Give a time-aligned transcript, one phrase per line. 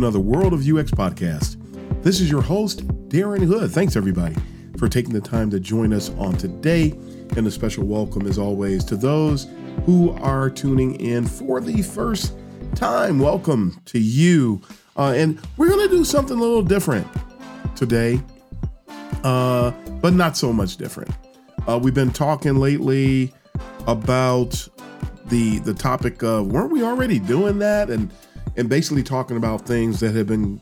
[0.00, 1.58] Another World of UX podcast.
[2.02, 3.70] This is your host, Darren Hood.
[3.70, 4.34] Thanks, everybody,
[4.78, 6.98] for taking the time to join us on today.
[7.36, 9.46] And a special welcome, as always, to those
[9.84, 12.34] who are tuning in for the first
[12.74, 13.18] time.
[13.18, 14.62] Welcome to you.
[14.96, 17.06] Uh, and we're going to do something a little different
[17.76, 18.22] today,
[19.22, 21.10] uh, but not so much different.
[21.68, 23.34] Uh, we've been talking lately
[23.86, 24.66] about
[25.26, 28.10] the the topic of weren't we already doing that and
[28.60, 30.60] and basically talking about things that have been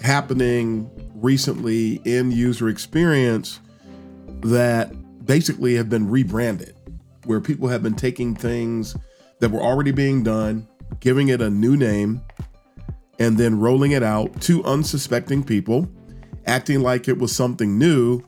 [0.00, 3.60] happening recently in user experience
[4.40, 4.90] that
[5.26, 6.74] basically have been rebranded,
[7.26, 8.96] where people have been taking things
[9.40, 10.66] that were already being done,
[11.00, 12.22] giving it a new name,
[13.18, 15.86] and then rolling it out to unsuspecting people,
[16.46, 18.22] acting like it was something new,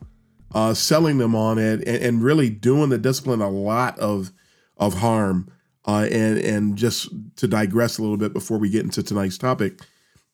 [0.54, 4.30] uh, selling them on it, and, and really doing the discipline a lot of
[4.76, 5.50] of harm
[5.86, 9.80] uh, and and just to digress a little bit before we get into tonight's topic,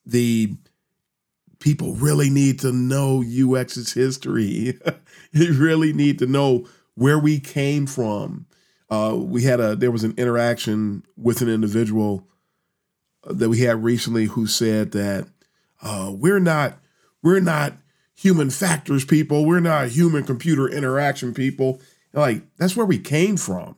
[0.05, 0.57] the
[1.59, 4.79] people really need to know UX's history.
[5.33, 8.47] you really need to know where we came from.
[8.91, 12.27] Uh, we had a there was an interaction with an individual
[13.25, 15.29] uh, that we had recently who said that
[15.83, 16.79] uh, we're not
[17.23, 17.75] we're not
[18.15, 19.45] human factors people.
[19.45, 21.81] We're not human computer interaction people.
[22.13, 23.77] like that's where we came from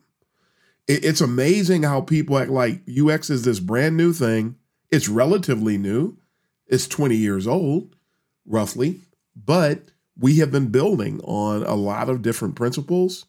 [0.89, 4.57] it, it's amazing how people act like UX is this brand new thing.
[4.91, 6.17] It's relatively new.
[6.67, 7.95] It's 20 years old,
[8.45, 9.01] roughly,
[9.37, 13.27] but we have been building on a lot of different principles,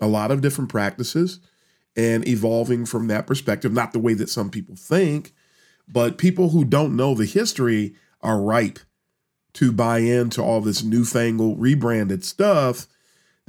[0.00, 1.40] a lot of different practices,
[1.96, 3.72] and evolving from that perspective.
[3.72, 5.32] Not the way that some people think,
[5.88, 8.78] but people who don't know the history are ripe
[9.54, 12.86] to buy into all this newfangled, rebranded stuff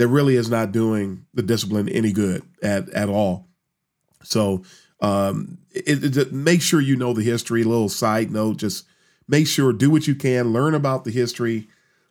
[0.02, 3.46] that really is not doing the discipline any good at, at all.
[4.24, 4.64] So
[5.00, 7.64] um, it, it, make sure you know the history.
[7.64, 8.88] Little side note, just
[9.28, 11.68] make sure do what you can, learn about the history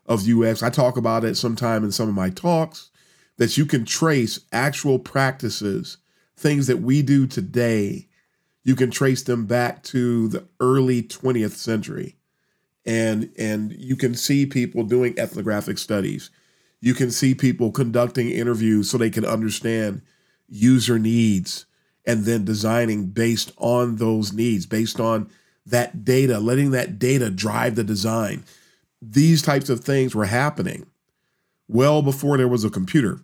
[0.07, 0.63] of UX.
[0.63, 2.91] I talk about it sometime in some of my talks
[3.39, 5.97] that you can trace actual practices,
[6.37, 8.07] things that we do today.
[8.63, 12.19] You can trace them back to the early 20th century.
[12.87, 16.31] And, and you can see people doing ethnographic studies
[16.81, 20.03] you can see people conducting interviews so they can understand
[20.49, 21.67] user needs
[22.07, 25.31] and then designing based on those needs, based on
[25.67, 28.45] that data, letting that data drive the design.
[29.03, 30.87] These types of things were happening
[31.69, 33.21] well before there was a computer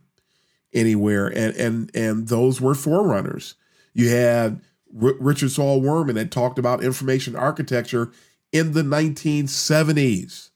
[0.73, 3.55] anywhere, and and and those were forerunners.
[3.93, 4.61] You had
[5.03, 8.13] R- Richard Saul Wurman that talked about information architecture
[8.53, 10.51] in the 1970s.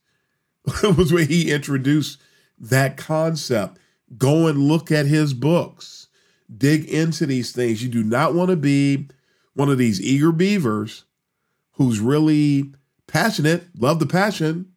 [0.83, 2.19] it was when he introduced
[2.61, 3.79] that concept.
[4.17, 6.07] Go and look at his books.
[6.55, 7.83] Dig into these things.
[7.83, 9.07] You do not want to be
[9.53, 11.05] one of these eager beavers
[11.73, 12.73] who's really
[13.07, 14.71] passionate, love the passion,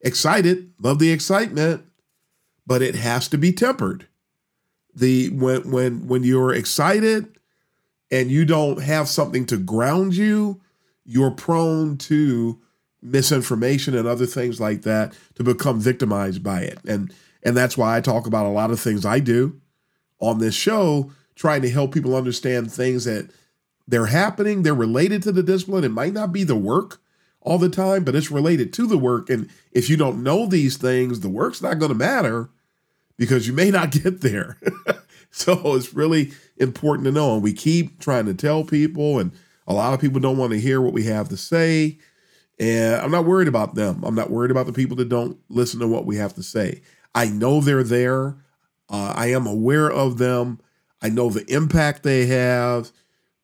[0.00, 1.84] excited, love the excitement,
[2.66, 4.06] but it has to be tempered.
[4.94, 7.38] The when when when you're excited
[8.10, 10.60] and you don't have something to ground you,
[11.04, 12.60] you're prone to
[13.02, 16.78] misinformation and other things like that to become victimized by it.
[16.86, 19.60] And and that's why I talk about a lot of things I do
[20.20, 23.30] on this show trying to help people understand things that
[23.86, 25.84] they're happening, they're related to the discipline.
[25.84, 27.00] It might not be the work
[27.40, 30.76] all the time, but it's related to the work and if you don't know these
[30.76, 32.50] things, the work's not going to matter
[33.16, 34.58] because you may not get there.
[35.30, 39.30] so it's really important to know and we keep trying to tell people and
[39.66, 41.98] a lot of people don't want to hear what we have to say
[42.58, 44.02] and I'm not worried about them.
[44.04, 46.82] I'm not worried about the people that don't listen to what we have to say.
[47.14, 48.36] I know they're there.
[48.88, 50.60] Uh, I am aware of them.
[51.00, 52.90] I know the impact they have,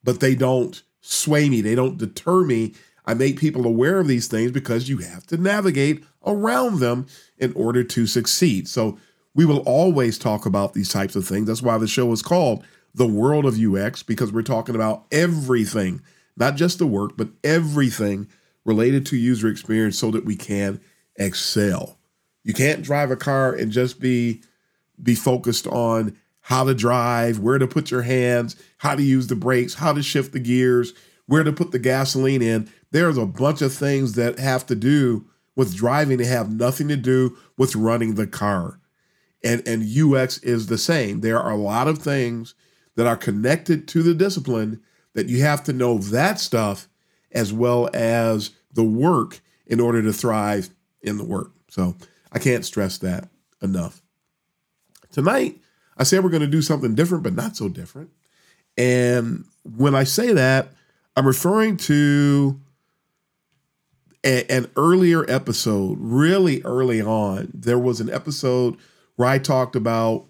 [0.03, 1.61] but they don't sway me.
[1.61, 2.75] They don't deter me.
[3.07, 7.07] I make people aware of these things because you have to navigate around them
[7.39, 8.67] in order to succeed.
[8.67, 8.99] So
[9.35, 11.47] we will always talk about these types of things.
[11.47, 12.65] That's why the show is called
[12.95, 16.01] The World of UX, because we're talking about everything,
[16.37, 18.29] not just the work, but everything
[18.65, 20.81] related to user experience so that we can
[21.17, 21.99] excel.
[22.43, 24.43] You can't drive a car and just be
[25.03, 29.35] be focused on how to drive, where to put your hands, how to use the
[29.35, 30.93] brakes, how to shift the gears,
[31.27, 32.71] where to put the gasoline in.
[32.91, 35.27] There's a bunch of things that have to do
[35.57, 38.79] with driving that have nothing to do with running the car.
[39.43, 41.21] And, and UX is the same.
[41.21, 42.55] There are a lot of things
[42.97, 44.83] that are connected to the discipline
[45.15, 46.89] that you have to know that stuff
[47.35, 50.71] as well as the work in order to thrive
[51.03, 51.53] in the work.
[51.69, 51.97] So
[52.33, 53.29] I can't stress that
[53.61, 54.03] enough.
[55.11, 55.61] Tonight,
[55.97, 58.11] I said we're going to do something different, but not so different.
[58.77, 59.45] And
[59.77, 60.73] when I say that,
[61.17, 62.61] I'm referring to
[64.25, 67.51] a, an earlier episode, really early on.
[67.55, 68.77] There was an episode
[69.17, 70.27] where I talked about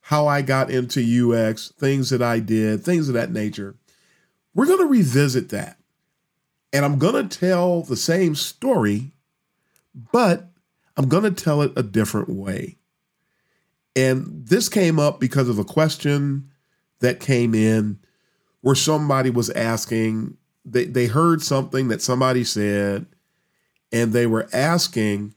[0.00, 3.74] how I got into UX, things that I did, things of that nature.
[4.54, 5.78] We're going to revisit that.
[6.76, 9.12] And I'm going to tell the same story,
[10.12, 10.50] but
[10.98, 12.76] I'm going to tell it a different way.
[13.96, 16.50] And this came up because of a question
[17.00, 17.98] that came in
[18.60, 20.36] where somebody was asking,
[20.66, 23.06] they, they heard something that somebody said,
[23.90, 25.34] and they were asking,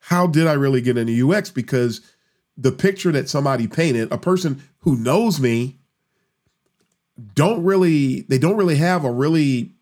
[0.00, 1.48] How did I really get into UX?
[1.48, 2.02] Because
[2.58, 5.78] the picture that somebody painted, a person who knows me,
[7.32, 9.72] don't really, they don't really have a really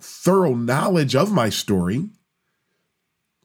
[0.00, 2.08] thorough knowledge of my story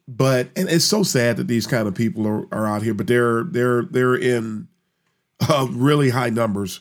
[0.08, 3.06] but and it's so sad that these kind of people are, are out here, but
[3.06, 4.68] they're they're they're in
[5.48, 6.80] uh, really high numbers.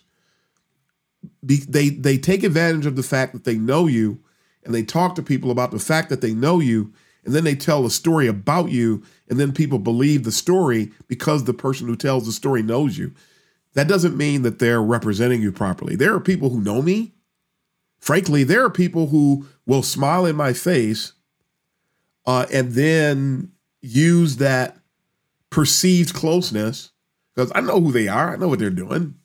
[1.45, 4.19] Be, they they take advantage of the fact that they know you,
[4.63, 6.93] and they talk to people about the fact that they know you,
[7.23, 11.43] and then they tell a story about you, and then people believe the story because
[11.43, 13.11] the person who tells the story knows you.
[13.73, 15.95] That doesn't mean that they're representing you properly.
[15.95, 17.14] There are people who know me.
[18.05, 21.13] Frankly, there are people who will smile in my face
[22.27, 24.77] uh, and then use that
[25.49, 26.91] perceived closeness
[27.33, 28.31] because I know who they are.
[28.31, 29.15] I know what they're doing.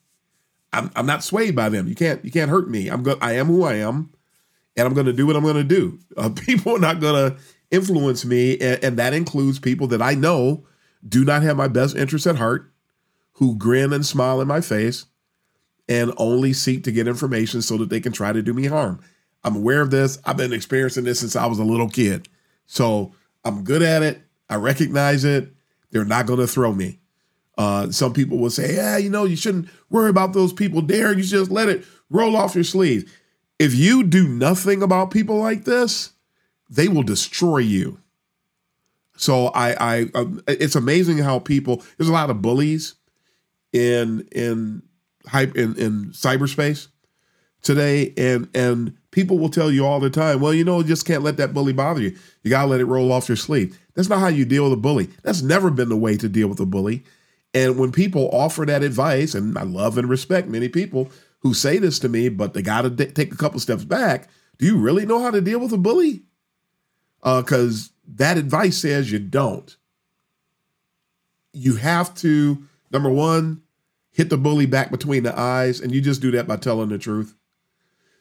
[0.73, 1.89] I'm, I'm not swayed by them.
[1.89, 2.89] You can't you can't hurt me.
[2.89, 4.15] I'm go- I am who I am,
[4.79, 5.99] and I'm going to do what I'm going to do.
[6.17, 7.37] Uh, people are not going to
[7.71, 10.65] influence me, and, and that includes people that I know
[11.07, 12.73] do not have my best interests at heart,
[13.33, 15.05] who grin and smile in my face,
[15.91, 19.01] and only seek to get information so that they can try to do me harm.
[19.43, 20.19] I'm aware of this.
[20.25, 22.29] I've been experiencing this since I was a little kid.
[22.67, 23.13] So
[23.45, 24.23] I'm good at it.
[24.49, 25.53] I recognize it.
[25.91, 27.01] They're not going to throw me.
[27.59, 31.13] Uh, some people will say, yeah, you know, you shouldn't worry about those people, there.
[31.13, 33.13] You just let it roll off your sleeve.
[33.59, 36.13] If you do nothing about people like this,
[36.71, 37.99] they will destroy you.
[39.17, 41.83] So I, I, uh, it's amazing how people.
[41.99, 42.95] There's a lot of bullies
[43.73, 44.83] in in
[45.27, 46.89] hype in in cyberspace
[47.63, 51.07] today, and and people will tell you all the time, well, you know, you just
[51.07, 52.17] can't let that bully bother you.
[52.43, 53.79] You got to let it roll off your sleeve.
[53.95, 55.09] That's not how you deal with a bully.
[55.23, 57.05] That's never been the way to deal with a bully.
[57.53, 61.79] And when people offer that advice, and I love and respect many people who say
[61.79, 64.29] this to me, but they got to d- take a couple steps back.
[64.59, 66.23] Do you really know how to deal with a bully?
[67.23, 69.77] Because uh, that advice says you don't.
[71.53, 72.63] You have to,
[72.93, 73.63] number one,
[74.13, 76.99] hit the bully back between the eyes, and you just do that by telling the
[76.99, 77.35] truth.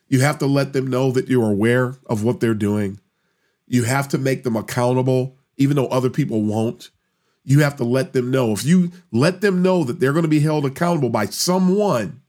[0.08, 3.00] You have to let them know that you're aware of what they're doing.
[3.68, 6.90] You have to make them accountable, even though other people won't.
[7.44, 8.52] You have to let them know.
[8.52, 12.22] If you let them know that they're going to be held accountable by someone,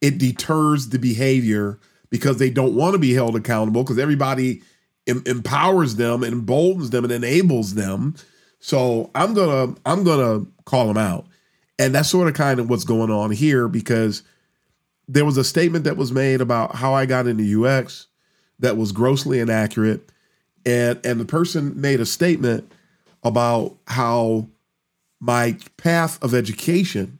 [0.00, 1.78] it deters the behavior
[2.10, 4.62] because they don't want to be held accountable because everybody
[5.06, 8.14] em- empowers them and emboldens them and enables them.
[8.60, 11.26] So I'm gonna I'm gonna call them out,
[11.78, 14.22] and that's sort of kind of what's going on here because
[15.06, 18.06] there was a statement that was made about how I got into UX
[18.58, 20.10] that was grossly inaccurate.
[20.66, 22.70] And, and the person made a statement
[23.22, 24.48] about how
[25.20, 27.18] my path of education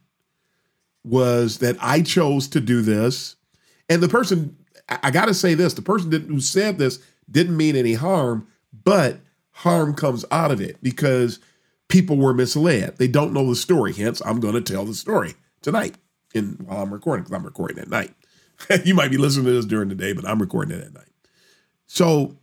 [1.03, 3.35] was that I chose to do this.
[3.89, 4.55] And the person,
[4.89, 6.99] I got to say this the person who said this
[7.31, 8.47] didn't mean any harm,
[8.83, 9.17] but
[9.51, 11.39] harm comes out of it because
[11.89, 12.97] people were misled.
[12.97, 13.93] They don't know the story.
[13.93, 15.95] Hence, I'm going to tell the story tonight
[16.33, 18.13] in while I'm recording because I'm recording at night.
[18.85, 21.09] you might be listening to this during the day, but I'm recording it at night.
[21.87, 22.37] So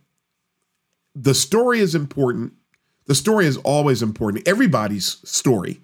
[1.15, 2.53] the story is important.
[3.05, 4.47] The story is always important.
[4.47, 5.79] Everybody's story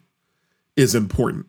[0.75, 1.47] is important.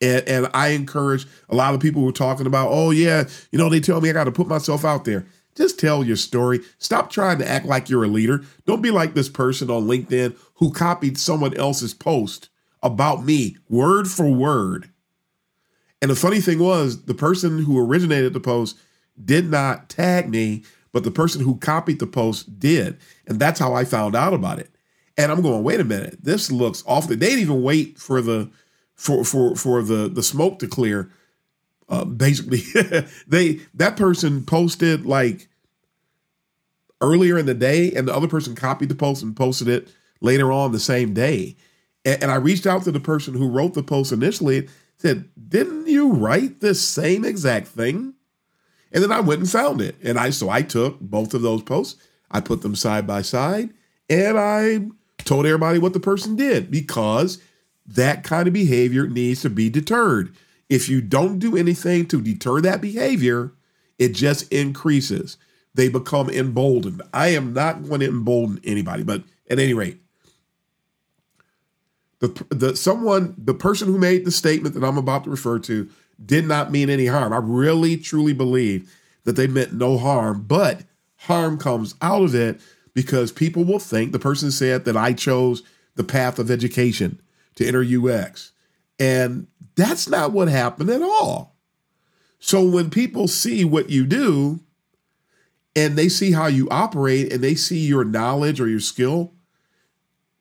[0.00, 3.58] And, and I encourage a lot of people who are talking about, oh, yeah, you
[3.58, 5.26] know, they tell me I got to put myself out there.
[5.58, 6.60] Just tell your story.
[6.78, 8.44] Stop trying to act like you're a leader.
[8.64, 12.48] Don't be like this person on LinkedIn who copied someone else's post
[12.82, 14.90] about me, word for word
[16.00, 18.78] and the funny thing was, the person who originated the post
[19.22, 22.98] did not tag me, but the person who copied the post did.
[23.26, 24.70] And that's how I found out about it.
[25.16, 27.10] And I'm going, wait a minute, this looks awful.
[27.10, 28.50] They didn't even wait for the
[28.94, 31.10] for for for the the smoke to clear.
[31.88, 32.62] Uh, basically,
[33.26, 35.47] they that person posted like
[37.00, 39.88] earlier in the day, and the other person copied the post and posted it
[40.20, 41.56] later on the same day.
[42.04, 44.58] And, and I reached out to the person who wrote the post initially.
[44.58, 48.14] And said, "Didn't you write this same exact thing?"
[48.92, 51.62] And then I went and found it, and I so I took both of those
[51.62, 52.00] posts,
[52.30, 53.70] I put them side by side,
[54.10, 54.88] and I
[55.18, 57.40] told everybody what the person did because
[57.86, 60.34] that kind of behavior needs to be deterred.
[60.68, 63.52] If you don't do anything to deter that behavior,
[63.98, 65.36] it just increases.
[65.74, 67.02] They become emboldened.
[67.12, 70.00] I am not going to embolden anybody, but at any rate,
[72.20, 75.88] the, the someone, the person who made the statement that I'm about to refer to
[76.24, 77.32] did not mean any harm.
[77.32, 78.92] I really truly believe
[79.24, 80.82] that they meant no harm, but
[81.16, 82.60] harm comes out of it
[82.94, 85.62] because people will think the person said that I chose
[85.94, 87.20] the path of education
[87.54, 88.52] to enter UX.
[88.98, 89.46] And
[89.76, 91.54] that's not what happened at all.
[92.40, 94.60] So when people see what you do
[95.78, 99.32] and they see how you operate and they see your knowledge or your skill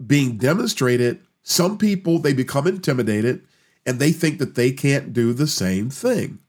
[0.06, 3.46] being demonstrated, some people they become intimidated
[3.86, 6.40] and they think that they can't do the same thing.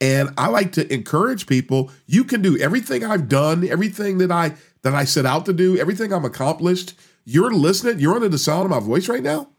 [0.00, 4.54] And I like to encourage people, you can do everything I've done, everything that I
[4.82, 6.94] that I set out to do, everything I'm accomplished.
[7.24, 9.50] You're listening, you're under the sound of my voice right now.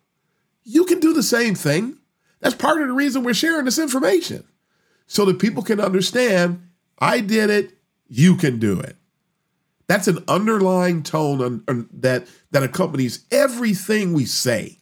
[0.64, 1.98] You can do the same thing.
[2.42, 4.44] That's part of the reason we're sharing this information.
[5.08, 6.68] So that people can understand,
[7.00, 7.75] I did it,
[8.08, 8.96] you can do it.
[9.88, 14.80] That's an underlying tone on, on, that that accompanies everything we say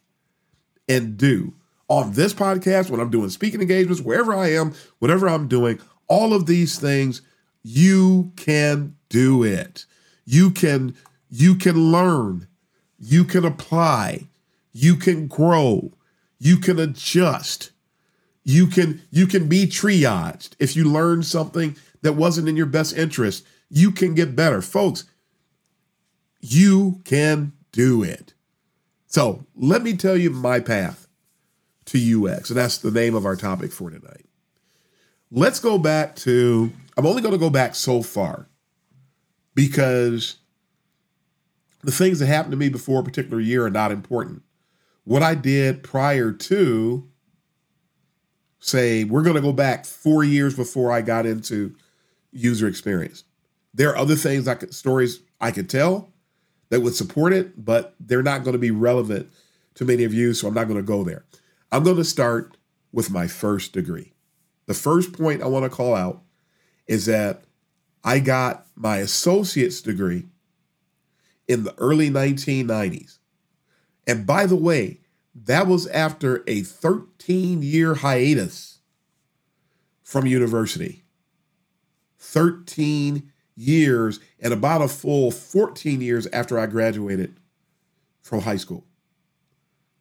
[0.88, 1.53] and do
[1.88, 6.34] on this podcast, when I'm doing speaking engagements, wherever I am, whatever I'm doing, all
[6.34, 7.22] of these things,
[7.62, 9.86] you can do it.
[10.25, 10.96] You can
[11.30, 12.48] you can learn,
[13.00, 14.27] you can apply,
[14.72, 15.94] you can grow,
[16.39, 17.72] you can adjust.
[18.46, 20.51] You can you can be triaged.
[20.60, 24.62] If you learn something that wasn't in your best interest, you can get better.
[24.62, 25.05] Folks,
[26.39, 28.33] you can do it.
[29.07, 31.07] So, let me tell you my path
[31.86, 32.50] to UX.
[32.50, 34.25] And that's the name of our topic for tonight.
[35.31, 38.48] Let's go back to, I'm only going to go back so far
[39.55, 40.38] because
[41.83, 44.43] the things that happened to me before a particular year are not important.
[45.03, 47.10] What I did prior to,
[48.60, 51.75] say, we're going to go back four years before I got into
[52.34, 53.24] user experience.
[53.74, 56.12] There are other things could, stories I could tell
[56.70, 59.32] that would support it, but they're not going to be relevant
[59.75, 61.25] to many of you, so I'm not going to go there.
[61.72, 62.58] I'm going to start
[62.92, 64.13] with my first degree.
[64.68, 66.22] The first point I want to call out
[66.88, 67.44] is that
[68.04, 70.25] I got my associate's degree
[71.48, 73.18] in the early 1990s.
[74.06, 75.00] And by the way,
[75.36, 78.80] that was after a 13 year hiatus
[80.04, 81.02] from university.
[82.34, 87.36] 13 years and about a full 14 years after I graduated
[88.24, 88.84] from high school.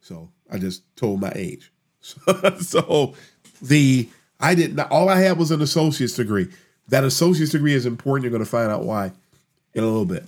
[0.01, 1.71] So I just told my age.
[2.59, 3.13] so
[3.61, 4.09] the
[4.39, 6.49] I didn't all I had was an associate's degree.
[6.89, 8.23] That associate's degree is important.
[8.23, 9.11] You're going to find out why
[9.73, 10.25] in a little bit.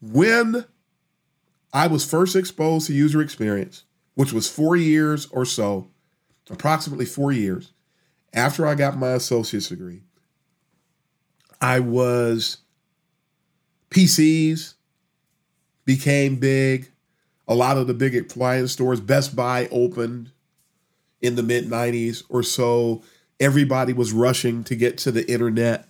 [0.00, 0.64] When
[1.72, 3.84] I was first exposed to user experience,
[4.14, 5.88] which was four years or so,
[6.50, 7.72] approximately four years
[8.32, 10.00] after I got my associate's degree,
[11.60, 12.58] I was
[13.90, 14.74] PCs
[15.84, 16.90] became big
[17.50, 20.30] a lot of the big appliance stores, Best Buy opened
[21.20, 23.02] in the mid 90s or so.
[23.40, 25.88] Everybody was rushing to get to the internet.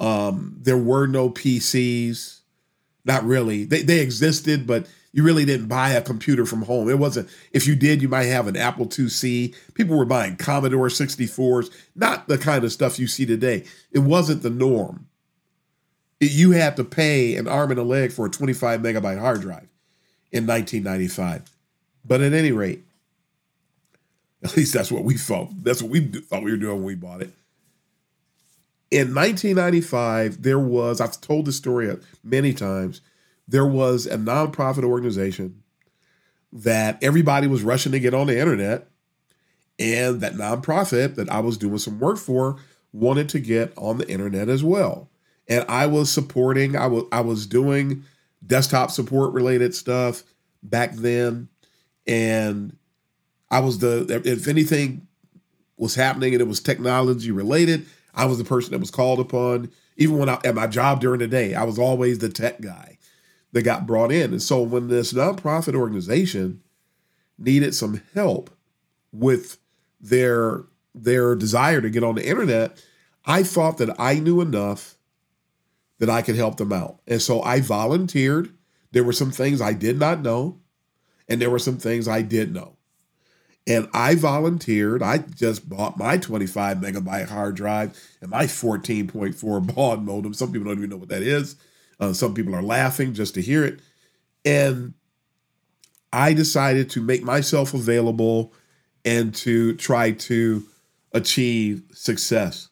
[0.00, 2.40] Um, there were no PCs.
[3.04, 3.64] Not really.
[3.64, 6.88] They, they existed, but you really didn't buy a computer from home.
[6.88, 9.54] It wasn't, if you did, you might have an Apple IIc.
[9.74, 13.64] People were buying Commodore 64s, not the kind of stuff you see today.
[13.90, 15.08] It wasn't the norm.
[16.20, 19.40] It, you had to pay an arm and a leg for a 25 megabyte hard
[19.40, 19.68] drive
[20.30, 21.50] in 1995.
[22.04, 22.84] But at any rate,
[24.44, 25.48] at least that's what we thought.
[25.64, 27.32] That's what we thought we were doing when we bought it.
[28.92, 33.00] In 1995, there was, I've told this story many times,
[33.50, 35.62] there was a nonprofit organization
[36.52, 38.88] that everybody was rushing to get on the internet.
[39.78, 42.56] And that nonprofit that I was doing some work for
[42.92, 45.08] wanted to get on the internet as well.
[45.48, 48.04] And I was supporting, I was I was doing
[48.46, 50.22] desktop support related stuff
[50.62, 51.48] back then.
[52.06, 52.76] And
[53.50, 55.08] I was the, if anything
[55.76, 59.70] was happening and it was technology related, I was the person that was called upon.
[59.96, 62.98] Even when I, at my job during the day, I was always the tech guy
[63.52, 64.32] that got brought in.
[64.32, 66.62] And so when this nonprofit organization
[67.38, 68.50] needed some help
[69.12, 69.58] with
[70.00, 70.64] their
[70.94, 72.82] their desire to get on the internet,
[73.24, 74.96] I thought that I knew enough
[75.98, 77.00] that I could help them out.
[77.06, 78.52] And so I volunteered.
[78.90, 80.58] There were some things I did not know,
[81.28, 82.76] and there were some things I did know.
[83.66, 85.02] And I volunteered.
[85.02, 90.34] I just bought my 25 megabyte hard drive and my 14.4 baud modem.
[90.34, 91.56] Some people don't even know what that is.
[92.00, 93.80] Uh, some people are laughing just to hear it.
[94.44, 94.94] And
[96.12, 98.52] I decided to make myself available
[99.04, 100.64] and to try to
[101.12, 102.68] achieve success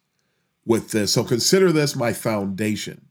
[0.64, 1.12] with this.
[1.12, 3.06] So consider this my foundation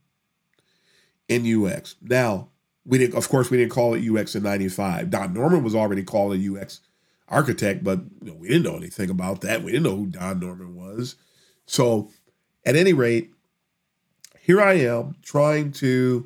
[1.28, 1.96] in UX.
[2.02, 2.50] Now,
[2.86, 5.10] we didn't, of course, we didn't call it UX in 95.
[5.10, 6.82] Don Norman was already called a UX
[7.28, 9.64] architect, but you know, we didn't know anything about that.
[9.64, 11.16] We didn't know who Don Norman was.
[11.66, 12.12] So,
[12.66, 13.32] at any rate,
[14.48, 16.26] here I am trying to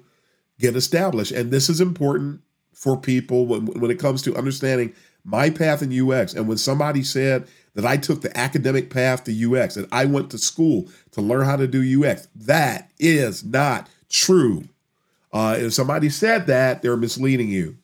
[0.60, 1.32] get established.
[1.32, 5.92] And this is important for people when, when it comes to understanding my path in
[5.92, 6.36] UX.
[6.36, 10.30] And when somebody said that I took the academic path to UX, that I went
[10.32, 14.66] to school to learn how to do UX, that is not true.
[15.34, 17.76] Uh, if somebody said that, they're misleading you.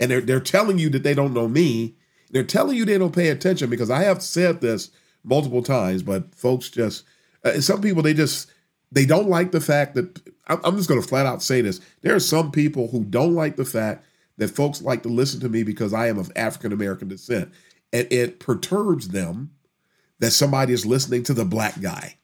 [0.00, 1.96] And they're, they're telling you that they don't know me.
[2.30, 4.90] They're telling you they don't pay attention because I have said this
[5.22, 7.04] multiple times, but folks just,
[7.44, 8.50] uh, some people, they just,
[8.92, 11.80] they don't like the fact that, I'm just going to flat out say this.
[12.02, 14.04] There are some people who don't like the fact
[14.36, 17.52] that folks like to listen to me because I am of African American descent.
[17.92, 19.50] And it perturbs them
[20.18, 22.16] that somebody is listening to the black guy.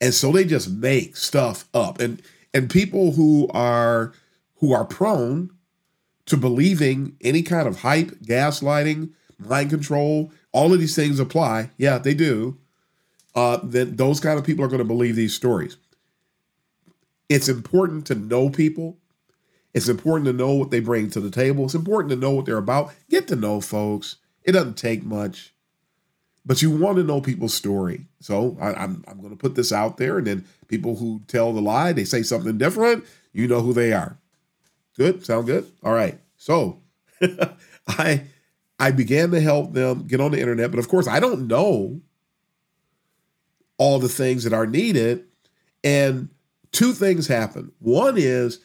[0.00, 2.00] And so they just make stuff up.
[2.00, 4.12] And and people who are
[4.56, 5.50] who are prone
[6.26, 11.70] to believing any kind of hype, gaslighting, mind control, all of these things apply.
[11.78, 12.58] Yeah, they do.
[13.34, 15.76] Uh, then those kind of people are going to believe these stories.
[17.28, 18.98] It's important to know people.
[19.74, 21.64] It's important to know what they bring to the table.
[21.64, 22.92] It's important to know what they're about.
[23.10, 24.16] Get to know folks.
[24.42, 25.52] It doesn't take much,
[26.46, 28.06] but you want to know people's story.
[28.20, 31.52] So I, I'm I'm going to put this out there, and then people who tell
[31.52, 33.04] the lie, they say something different.
[33.32, 34.16] You know who they are.
[34.96, 35.24] Good.
[35.24, 35.70] Sound good.
[35.84, 36.18] All right.
[36.38, 36.80] So
[37.88, 38.24] I
[38.80, 42.00] I began to help them get on the internet, but of course I don't know
[43.78, 45.24] all the things that are needed.
[45.82, 46.28] And
[46.72, 47.72] two things happen.
[47.78, 48.60] One is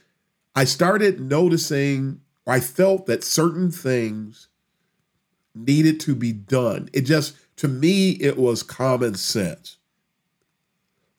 [0.55, 4.49] I started noticing, I felt that certain things
[5.55, 6.89] needed to be done.
[6.93, 9.77] It just, to me, it was common sense.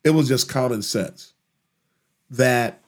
[0.03, 1.33] It was just common sense
[2.29, 2.81] that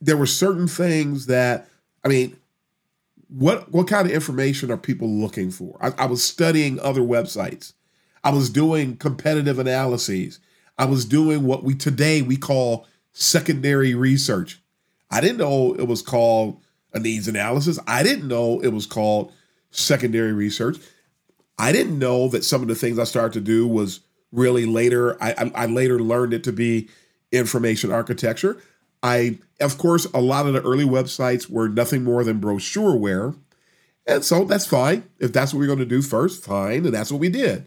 [0.00, 1.68] there were certain things that,
[2.04, 2.36] I mean,
[3.28, 5.76] what what kind of information are people looking for?
[5.80, 7.72] I, I was studying other websites.
[8.26, 10.40] I was doing competitive analyses.
[10.76, 14.60] I was doing what we today we call secondary research.
[15.12, 16.60] I didn't know it was called
[16.92, 17.78] a needs analysis.
[17.86, 19.32] I didn't know it was called
[19.70, 20.78] secondary research.
[21.56, 24.00] I didn't know that some of the things I started to do was
[24.32, 25.22] really later.
[25.22, 26.88] I, I, I later learned it to be
[27.30, 28.60] information architecture.
[29.04, 33.36] I, of course, a lot of the early websites were nothing more than brochureware.
[34.04, 35.08] And so that's fine.
[35.20, 36.86] If that's what we're going to do first, fine.
[36.86, 37.66] And that's what we did.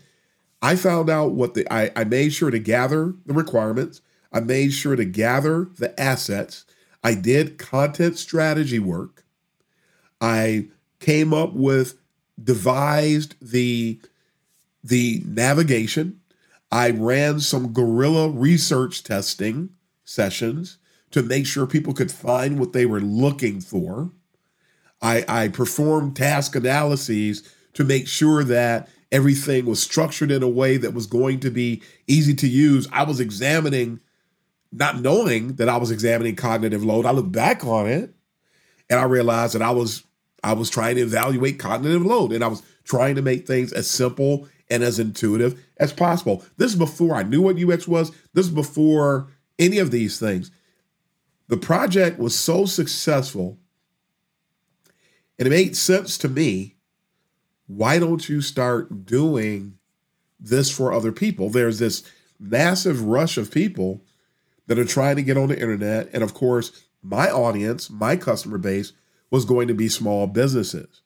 [0.61, 4.01] I found out what the, I, I made sure to gather the requirements.
[4.31, 6.65] I made sure to gather the assets.
[7.03, 9.23] I did content strategy work.
[10.19, 10.67] I
[10.99, 11.97] came up with,
[12.41, 13.99] devised the,
[14.83, 16.19] the navigation.
[16.71, 19.69] I ran some guerrilla research testing
[20.03, 20.77] sessions
[21.11, 24.11] to make sure people could find what they were looking for.
[25.01, 30.77] I, I performed task analyses to make sure that everything was structured in a way
[30.77, 32.87] that was going to be easy to use.
[32.91, 33.99] I was examining,
[34.71, 37.05] not knowing that I was examining cognitive load.
[37.05, 38.13] I look back on it
[38.89, 40.03] and I realized that I was
[40.41, 43.89] I was trying to evaluate cognitive load and I was trying to make things as
[43.89, 46.45] simple and as intuitive as possible.
[46.57, 48.11] This is before I knew what UX was.
[48.33, 50.51] This is before any of these things.
[51.49, 53.57] The project was so successful
[55.37, 56.75] and it made sense to me.
[57.69, 59.77] Why don't you start doing
[60.39, 61.51] this for other people?
[61.51, 62.03] There's this
[62.39, 64.01] massive rush of people
[64.65, 66.09] that are trying to get on the internet.
[66.11, 68.93] And of course, my audience, my customer base
[69.29, 71.01] was going to be small businesses.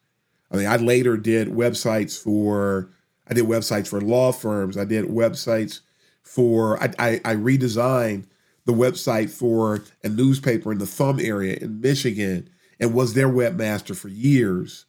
[0.50, 2.88] I mean, I later did websites for,
[3.28, 4.78] I did websites for law firms.
[4.78, 5.80] I did websites
[6.22, 8.24] for, I, I, I redesigned
[8.64, 12.48] the website for a newspaper in the thumb area in Michigan
[12.80, 14.86] and was their webmaster for years.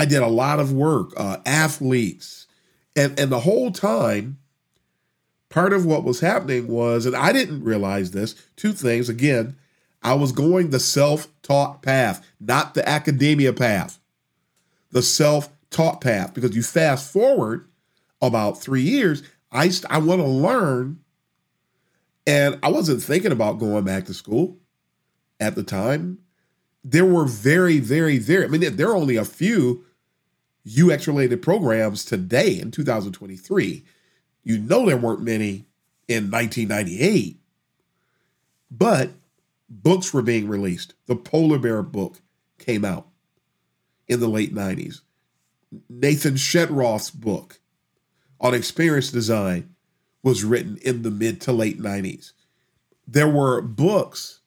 [0.00, 2.48] I did a lot of work, uh, athletes,
[2.96, 4.38] and and the whole time,
[5.50, 8.34] part of what was happening was, and I didn't realize this.
[8.56, 9.08] Two things.
[9.10, 9.56] Again,
[10.02, 13.98] I was going the self-taught path, not the academia path.
[14.92, 17.68] the self taught path because you fast forward
[18.22, 21.00] about three years, I, I want to learn.
[22.26, 24.58] And I wasn't thinking about going back to school
[25.40, 26.18] at the time.
[26.84, 29.84] There were very, very, very, I mean, there are only a few
[30.66, 33.84] UX related programs today in 2023.
[34.42, 35.66] You know, there weren't many
[36.08, 37.38] in 1998,
[38.70, 39.10] but
[39.68, 40.94] books were being released.
[41.06, 42.20] The Polar Bear book
[42.58, 43.06] came out
[44.08, 45.00] in the late 90s.
[45.88, 47.60] Nathan Shedroff's book
[48.40, 49.74] on experience design
[50.22, 52.32] was written in the mid to late 90s.
[53.06, 54.40] There were books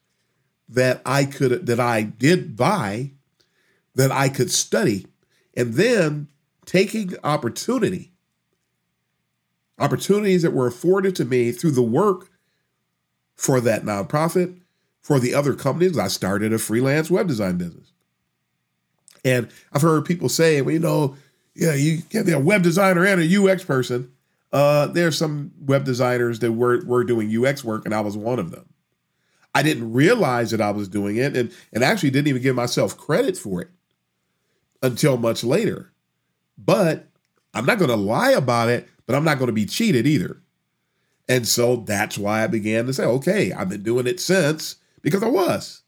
[0.69, 3.11] that I could that I did buy
[3.95, 5.07] that I could study
[5.55, 6.27] and then
[6.65, 8.11] taking opportunity
[9.79, 12.29] opportunities that were afforded to me through the work
[13.35, 14.59] for that nonprofit
[15.01, 17.91] for the other companies I started a freelance web design business.
[19.25, 21.15] And I've heard people say well you know
[21.55, 24.11] yeah you can be a web designer and a UX person.
[24.51, 28.37] Uh, there's some web designers that were, were doing UX work, and I was one
[28.37, 28.69] of them.
[29.55, 32.95] I didn't realize that I was doing it and, and actually didn't even give myself
[32.95, 33.69] credit for it
[34.83, 35.91] until much later.
[36.57, 37.07] But
[37.55, 40.39] I'm not going to lie about it, but I'm not going to be cheated either.
[41.27, 45.23] And so that's why I began to say, okay, I've been doing it since because
[45.23, 45.81] I was.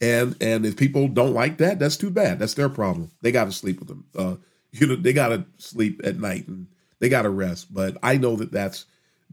[0.00, 2.38] And and if people don't like that, that's too bad.
[2.38, 3.10] That's their problem.
[3.22, 4.04] They got to sleep with them.
[4.16, 4.36] Uh,
[4.72, 6.66] you know, they got to sleep at night and
[7.00, 7.72] they got to rest.
[7.72, 8.84] But I know that that's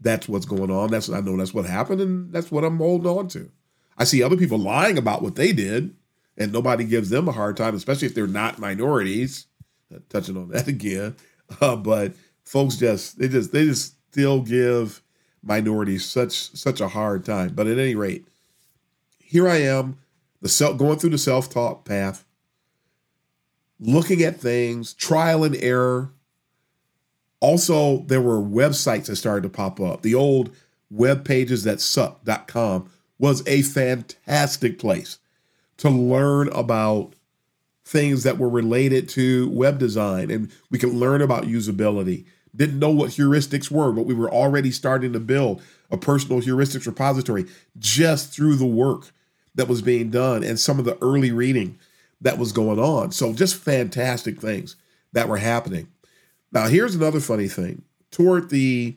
[0.01, 0.89] that's what's going on.
[0.89, 3.49] That's I know that's what happened, and that's what I'm holding on to.
[3.97, 5.95] I see other people lying about what they did,
[6.37, 9.47] and nobody gives them a hard time, especially if they're not minorities.
[9.93, 11.15] Uh, touching on that again,
[11.61, 15.01] uh, but folks just they just they just still give
[15.43, 17.53] minorities such such a hard time.
[17.53, 18.27] But at any rate,
[19.19, 19.97] here I am,
[20.41, 22.25] the self going through the self taught path,
[23.79, 26.11] looking at things, trial and error,
[27.45, 30.01] also, there were websites that started to pop up.
[30.01, 30.49] The old
[30.89, 35.19] web pages that suck.com was a fantastic place
[35.77, 37.13] to learn about
[37.83, 42.25] things that were related to web design and we could learn about usability.
[42.55, 45.61] Didn't know what heuristics were, but we were already starting to build
[45.91, 47.45] a personal heuristics repository
[47.77, 49.11] just through the work
[49.53, 51.77] that was being done and some of the early reading
[52.21, 53.11] that was going on.
[53.11, 54.75] So, just fantastic things
[55.13, 55.87] that were happening.
[56.51, 57.83] Now, here's another funny thing.
[58.11, 58.95] Toward the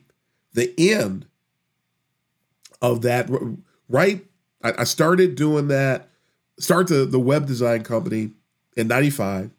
[0.53, 1.25] the end
[2.81, 3.29] of that,
[3.87, 4.25] right?
[4.61, 6.08] I, started doing that,
[6.59, 8.31] start the, the web design company
[8.75, 9.51] in 95.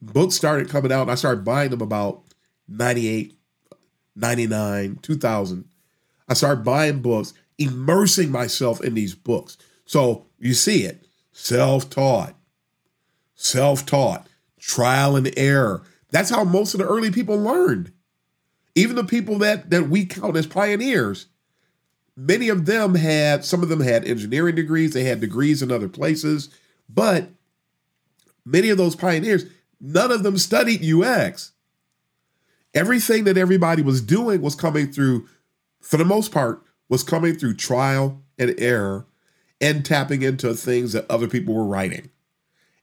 [0.00, 2.22] Books started coming out, and I started buying them about
[2.68, 3.36] 98,
[4.14, 5.64] 99, 2000.
[6.28, 9.56] I started buying books, immersing myself in these books.
[9.84, 12.34] So you see it self taught,
[13.34, 14.26] self taught,
[14.58, 15.82] trial and error.
[16.10, 17.92] That's how most of the early people learned.
[18.74, 21.26] Even the people that that we count as pioneers,
[22.16, 25.88] many of them had some of them had engineering degrees, they had degrees in other
[25.88, 26.48] places,
[26.88, 27.28] but
[28.44, 29.44] many of those pioneers,
[29.80, 31.52] none of them studied UX.
[32.74, 35.28] Everything that everybody was doing was coming through,
[35.80, 39.06] for the most part, was coming through trial and error
[39.60, 42.10] and tapping into things that other people were writing.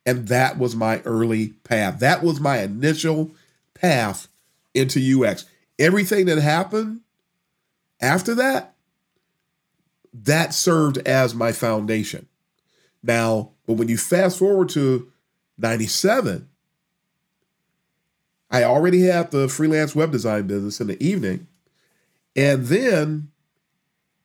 [0.05, 1.99] And that was my early path.
[1.99, 3.31] That was my initial
[3.73, 4.27] path
[4.73, 5.45] into UX.
[5.79, 7.01] Everything that happened
[8.01, 8.72] after that,
[10.13, 12.27] that served as my foundation.
[13.01, 15.11] Now, but when you fast forward to
[15.57, 16.47] 97,
[18.51, 21.47] I already had the freelance web design business in the evening.
[22.35, 23.29] And then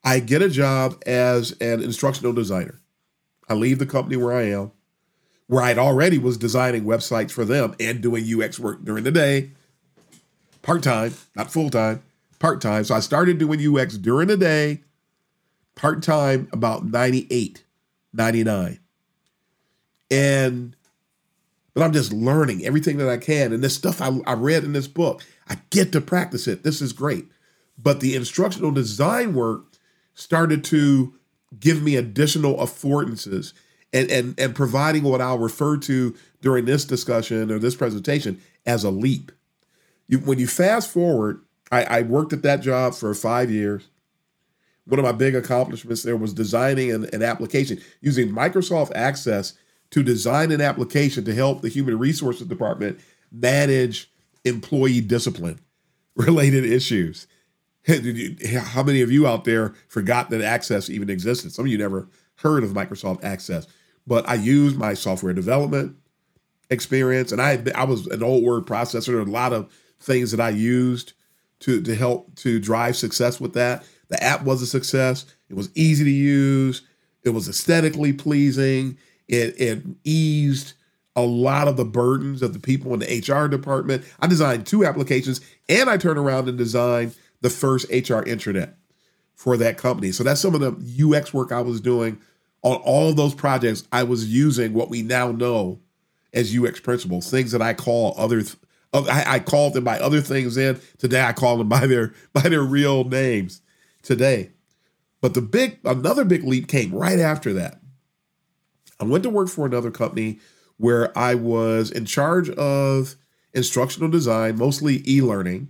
[0.04, 2.80] I get a job as an instructional designer.
[3.48, 4.72] I leave the company where I am
[5.48, 9.50] where I'd already was designing websites for them and doing UX work during the day,
[10.62, 12.02] part time, not full time,
[12.38, 12.84] part time.
[12.84, 14.82] So I started doing UX during the day,
[15.78, 17.64] part time, about 98,
[18.12, 18.80] 99.
[20.10, 20.76] And,
[21.72, 23.52] but I'm just learning everything that I can.
[23.52, 26.64] And this stuff I, I read in this book, I get to practice it.
[26.64, 27.26] This is great.
[27.80, 29.64] But the instructional design work
[30.14, 31.14] started to
[31.58, 33.52] give me additional affordances
[33.92, 38.82] and, and, and providing what I'll refer to during this discussion or this presentation as
[38.84, 39.30] a leap.
[40.08, 43.88] You, when you fast forward, I, I worked at that job for five years.
[44.88, 49.52] One of my big accomplishments there was designing an, an application using Microsoft Access
[49.90, 52.98] to design an application to help the human resources department
[53.30, 54.10] manage
[54.44, 55.60] employee discipline
[56.16, 57.26] related issues.
[57.86, 61.52] How many of you out there forgot that Access even existed?
[61.52, 63.66] Some of you never heard of Microsoft Access.
[64.06, 65.96] But I used my software development
[66.70, 69.06] experience, and I I was an old word processor.
[69.06, 69.70] There were a lot of
[70.00, 71.12] things that I used
[71.60, 73.84] to to help to drive success with that.
[74.08, 75.26] The app was a success.
[75.48, 76.82] It was easy to use.
[77.22, 78.98] It was aesthetically pleasing.
[79.26, 80.74] It it eased
[81.16, 84.04] a lot of the burdens of the people in the HR department.
[84.20, 88.74] I designed two applications and I turned around and designed the first HR intranet
[89.34, 90.12] for that company.
[90.12, 92.20] So that's some of the UX work I was doing
[92.62, 93.84] on all of those projects.
[93.92, 95.80] I was using what we now know
[96.32, 98.42] as UX principles, things that I call other.
[98.92, 100.80] I, I called them by other things then.
[100.98, 103.60] Today I call them by their by their real names.
[104.08, 104.52] Today,
[105.20, 107.78] but the big another big leap came right after that.
[108.98, 110.38] I went to work for another company
[110.78, 113.16] where I was in charge of
[113.52, 115.68] instructional design, mostly e-learning.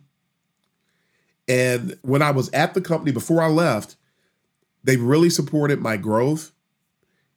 [1.49, 3.97] And when I was at the company before I left,
[4.85, 6.53] they really supported my growth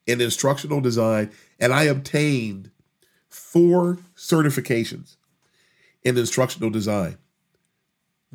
[0.05, 2.69] in instructional design and I obtained
[3.27, 5.15] four certifications
[6.03, 7.17] in instructional design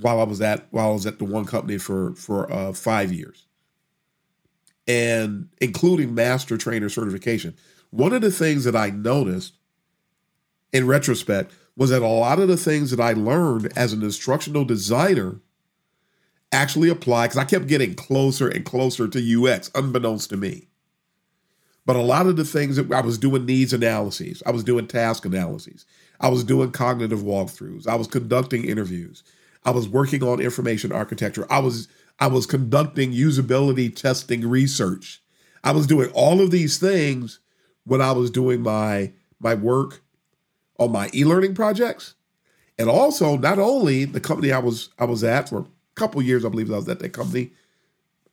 [0.01, 3.13] while I was at while I was at the one company for for uh, five
[3.13, 3.47] years,
[4.87, 7.55] and including master trainer certification.
[7.91, 9.55] One of the things that I noticed
[10.73, 14.65] in retrospect was that a lot of the things that I learned as an instructional
[14.65, 15.41] designer
[16.53, 20.69] actually apply because I kept getting closer and closer to UX, unbeknownst to me.
[21.85, 24.89] But a lot of the things that I was doing needs analyses, I was doing
[24.89, 25.87] task analyses,
[26.21, 29.23] I was doing cognitive walkthroughs, I was conducting interviews,
[29.67, 35.21] I was working on information architecture, I was I was conducting usability testing research.
[35.63, 37.41] I was doing all of these things
[37.85, 40.03] when I was doing my my work
[40.79, 42.15] on my e-learning projects.
[42.79, 46.45] And also not only the company I was I was at for a couple years,
[46.45, 47.51] I believe I was at that company,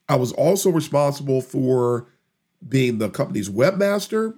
[0.08, 2.06] I was also responsible for
[2.66, 4.36] being the company's webmaster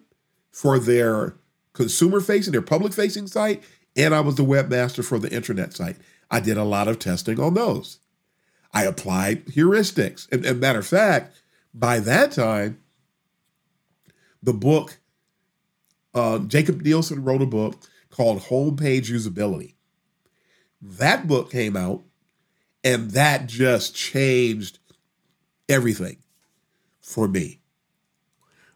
[0.50, 1.36] for their
[1.74, 3.62] consumer facing, their public facing site,
[3.94, 5.96] and I was the webmaster for the internet site.
[6.30, 8.00] I did a lot of testing on those.
[8.72, 10.30] I applied heuristics.
[10.30, 11.40] And, and matter of fact,
[11.72, 12.80] by that time,
[14.42, 14.98] the book,
[16.14, 17.76] uh, Jakob Nielsen wrote a book
[18.10, 19.74] called Homepage Usability.
[20.80, 22.02] That book came out,
[22.84, 24.78] and that just changed
[25.68, 26.18] everything
[27.00, 27.60] for me.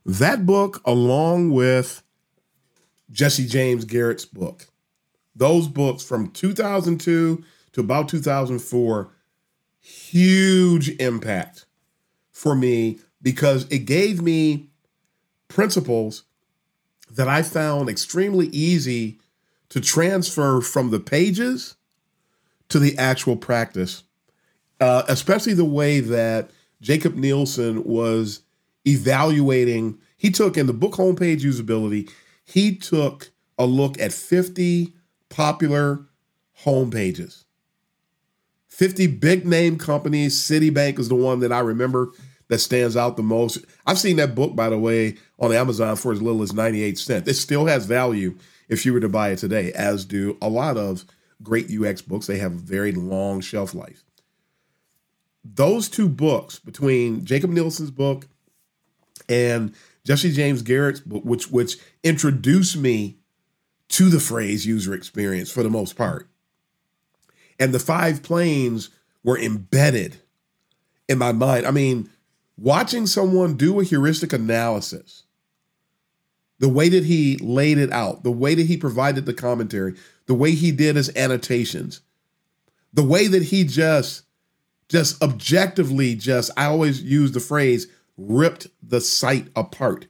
[0.04, 2.02] That book, along with
[3.10, 4.66] Jesse James Garrett's book,
[5.40, 9.10] those books from 2002 to about 2004,
[9.80, 11.64] huge impact
[12.30, 14.68] for me because it gave me
[15.48, 16.24] principles
[17.10, 19.18] that I found extremely easy
[19.70, 21.76] to transfer from the pages
[22.68, 24.04] to the actual practice,
[24.78, 26.50] uh, especially the way that
[26.82, 28.42] Jakob Nielsen was
[28.86, 29.98] evaluating.
[30.18, 32.10] He took in the book homepage usability,
[32.44, 34.92] he took a look at 50
[35.30, 36.06] popular
[36.64, 37.44] homepages.
[38.68, 40.36] 50 big name companies.
[40.36, 42.10] Citibank is the one that I remember
[42.48, 43.64] that stands out the most.
[43.86, 47.28] I've seen that book, by the way, on Amazon for as little as 98 cents.
[47.28, 48.36] It still has value
[48.68, 51.04] if you were to buy it today, as do a lot of
[51.42, 52.26] great UX books.
[52.26, 54.02] They have a very long shelf life.
[55.44, 58.26] Those two books, between Jakob Nielsen's book
[59.28, 63.19] and Jesse James Garrett's book, which which introduced me
[63.90, 66.28] to the phrase user experience for the most part.
[67.58, 68.90] And the five planes
[69.22, 70.16] were embedded
[71.08, 71.66] in my mind.
[71.66, 72.08] I mean,
[72.56, 75.24] watching someone do a heuristic analysis,
[76.58, 79.94] the way that he laid it out, the way that he provided the commentary,
[80.26, 82.00] the way he did his annotations,
[82.92, 84.22] the way that he just
[84.88, 90.06] just objectively just I always use the phrase ripped the site apart.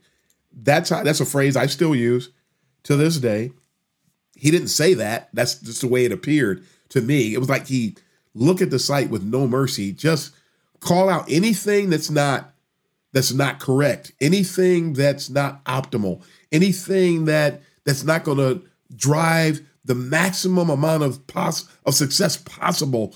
[0.52, 2.30] That's how, that's a phrase I still use
[2.84, 3.52] to this day.
[4.40, 5.28] He didn't say that.
[5.34, 7.34] That's just the way it appeared to me.
[7.34, 7.96] It was like he
[8.34, 10.34] look at the site with no mercy, just
[10.80, 12.54] call out anything that's not
[13.12, 16.22] that's not correct, anything that's not optimal,
[16.52, 18.62] anything that that's not going to
[18.94, 23.14] drive the maximum amount of pos- of success possible.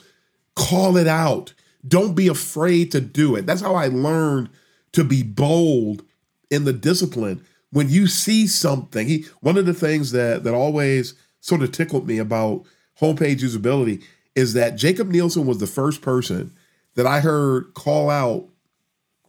[0.57, 1.55] Call it out.
[1.87, 3.47] Don't be afraid to do it.
[3.47, 4.51] That's how I learned
[4.93, 6.05] to be bold
[6.51, 7.45] in the discipline.
[7.75, 12.07] When you see something, he one of the things that that always sort of tickled
[12.07, 12.63] me about
[13.01, 14.01] homepage usability
[14.37, 16.53] is that Jakob Nielsen was the first person
[16.95, 18.49] that I heard call out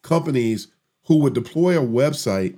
[0.03, 0.67] companies
[1.07, 2.55] who would deploy a website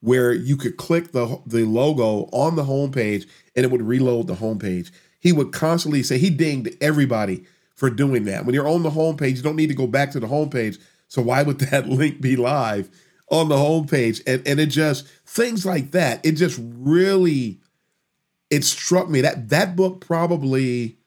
[0.00, 4.34] where you could click the the logo on the homepage and it would reload the
[4.34, 4.90] homepage.
[5.18, 8.44] He would constantly say he dinged everybody for doing that.
[8.44, 11.22] When you're on the homepage, you don't need to go back to the homepage so
[11.22, 12.90] why would that link be live
[13.32, 14.22] on the homepage?
[14.26, 16.24] And and it just things like that.
[16.24, 17.58] It just really
[18.50, 20.98] it struck me that that book probably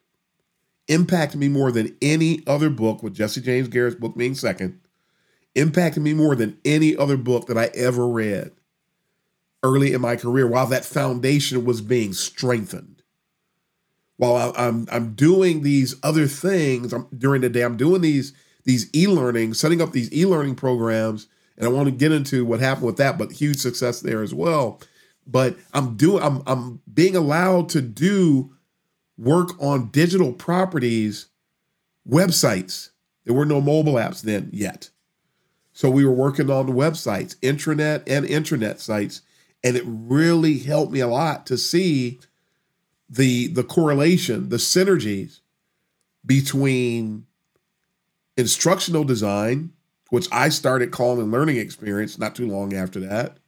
[0.88, 4.80] impacted me more than any other book, with Jesse James Garrett's book being second,
[5.54, 8.52] impacted me more than any other book that I ever read
[9.62, 13.02] early in my career while that foundation was being strengthened.
[14.16, 18.32] While I'm I'm doing these other things I'm, during the day, I'm doing these
[18.64, 22.86] these e-learning, setting up these e-learning programs, and I want to get into what happened
[22.86, 24.80] with that, but huge success there as well.
[25.26, 28.54] But I'm doing I'm I'm being allowed to do
[29.18, 31.26] work on digital properties,
[32.08, 32.90] websites.
[33.24, 34.90] There were no mobile apps then yet.
[35.72, 39.22] So we were working on the websites, intranet and internet sites,
[39.62, 42.20] and it really helped me a lot to see
[43.08, 45.40] the the correlation, the synergies
[46.24, 47.26] between
[48.36, 49.72] instructional design,
[50.10, 53.38] which I started calling learning experience not too long after that,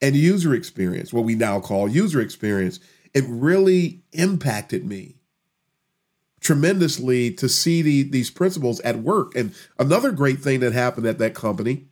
[0.00, 2.80] and user experience, what we now call user experience.
[3.12, 5.16] It really impacted me
[6.40, 9.34] tremendously to see the, these principles at work.
[9.34, 11.86] And another great thing that happened at that company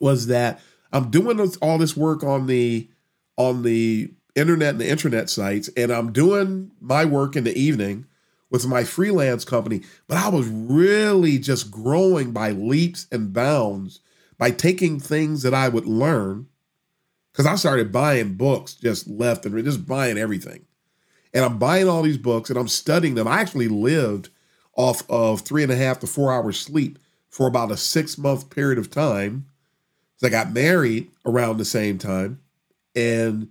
[0.00, 0.60] was that
[0.92, 2.88] I'm doing all this work on the
[3.36, 8.06] on the internet and the internet sites, and I'm doing my work in the evening
[8.50, 9.82] with my freelance company.
[10.08, 14.00] But I was really just growing by leaps and bounds
[14.38, 16.46] by taking things that I would learn.
[17.32, 20.66] Because I started buying books just left and just buying everything.
[21.32, 23.28] And I'm buying all these books and I'm studying them.
[23.28, 24.30] I actually lived
[24.74, 28.50] off of three and a half to four hours sleep for about a six month
[28.50, 29.46] period of time.
[30.16, 32.40] So I got married around the same time.
[32.96, 33.48] And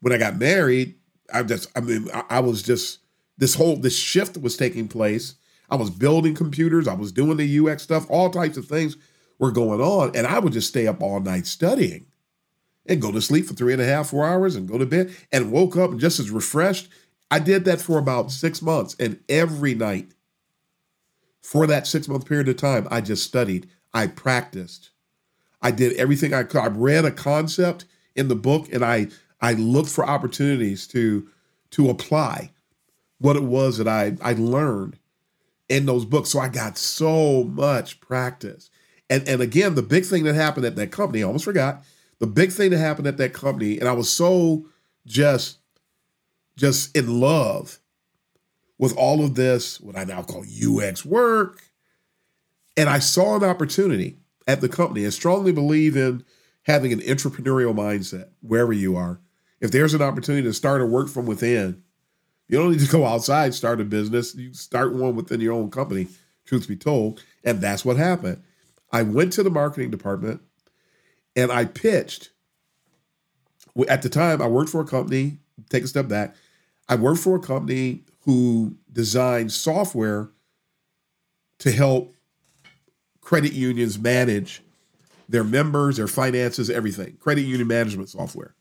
[0.00, 0.94] when I got married,
[1.32, 3.00] I just, I mean, I was just,
[3.38, 5.36] this whole, this shift was taking place.
[5.70, 8.96] I was building computers, I was doing the UX stuff, all types of things
[9.38, 10.14] were going on.
[10.16, 12.06] And I would just stay up all night studying
[12.86, 15.14] and go to sleep for three and a half, four hours and go to bed
[15.30, 16.88] and woke up just as refreshed
[17.30, 20.12] I did that for about six months, and every night
[21.42, 23.68] for that six month period of time, I just studied.
[23.92, 24.90] I practiced.
[25.60, 26.60] I did everything I could.
[26.60, 29.08] I read a concept in the book, and I
[29.40, 31.28] I looked for opportunities to
[31.72, 32.52] to apply
[33.18, 34.98] what it was that I I learned
[35.68, 36.30] in those books.
[36.30, 38.70] So I got so much practice.
[39.10, 41.84] And and again, the big thing that happened at that company, I almost forgot.
[42.18, 44.66] The big thing that happened at that company, and I was so
[45.06, 45.58] just
[46.56, 47.78] just in love
[48.78, 51.62] with all of this, what I now call UX work.
[52.76, 56.24] And I saw an opportunity at the company and strongly believe in
[56.62, 59.20] having an entrepreneurial mindset wherever you are.
[59.60, 61.82] If there's an opportunity to start a work from within,
[62.48, 64.34] you don't need to go outside, start a business.
[64.34, 66.08] You start one within your own company,
[66.46, 67.22] truth be told.
[67.44, 68.42] And that's what happened.
[68.90, 70.40] I went to the marketing department
[71.36, 72.30] and I pitched.
[73.86, 76.34] At the time, I worked for a company, take a step back.
[76.88, 80.30] I worked for a company who designed software
[81.58, 82.14] to help
[83.20, 84.62] credit unions manage
[85.28, 87.16] their members, their finances, everything.
[87.20, 88.54] Credit union management software.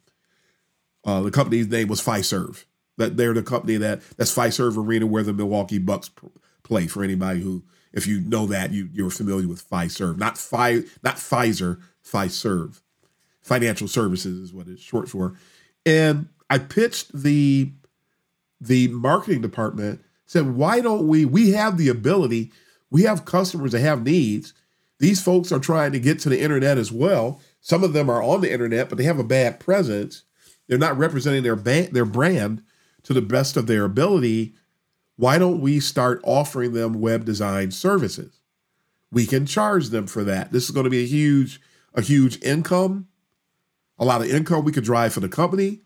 [1.05, 2.65] Uh, the company's name was Fiserv.
[2.97, 6.09] That they're the company that that's Fiserv Arena where the Milwaukee Bucks
[6.63, 6.87] play.
[6.87, 11.15] For anybody who, if you know that, you you're familiar with Fiserv, not Fi, not
[11.15, 12.81] Pfizer, Fiserv.
[13.41, 15.35] Financial Services is what it's short for.
[15.85, 17.71] And I pitched the
[18.59, 21.25] the marketing department said, why don't we?
[21.25, 22.51] We have the ability,
[22.89, 24.53] we have customers that have needs.
[24.99, 27.39] These folks are trying to get to the internet as well.
[27.61, 30.23] Some of them are on the internet, but they have a bad presence.
[30.67, 32.63] They're not representing their ba- their brand
[33.07, 34.53] to the best of their ability.
[35.15, 38.41] Why don't we start offering them web design services?
[39.13, 40.51] We can charge them for that.
[40.51, 41.61] This is going to be a huge
[41.93, 43.07] a huge income,
[43.97, 45.79] a lot of income we could drive for the company.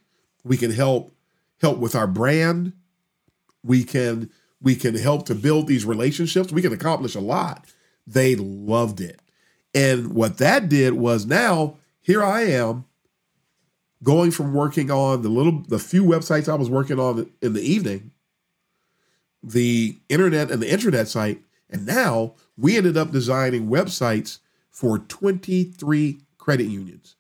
[0.43, 1.15] We can help
[1.62, 2.73] help with our brand.
[3.63, 6.51] We can we can help to build these relationships.
[6.51, 7.67] We can accomplish a lot.
[8.07, 9.21] They loved it.
[9.75, 12.86] And what that did was now here I am
[14.03, 17.61] going from working on the little the few websites I was working on in the
[17.61, 18.11] evening,
[19.43, 26.19] the internet and the internet site, and now we ended up designing websites for 23
[26.38, 27.15] credit unions.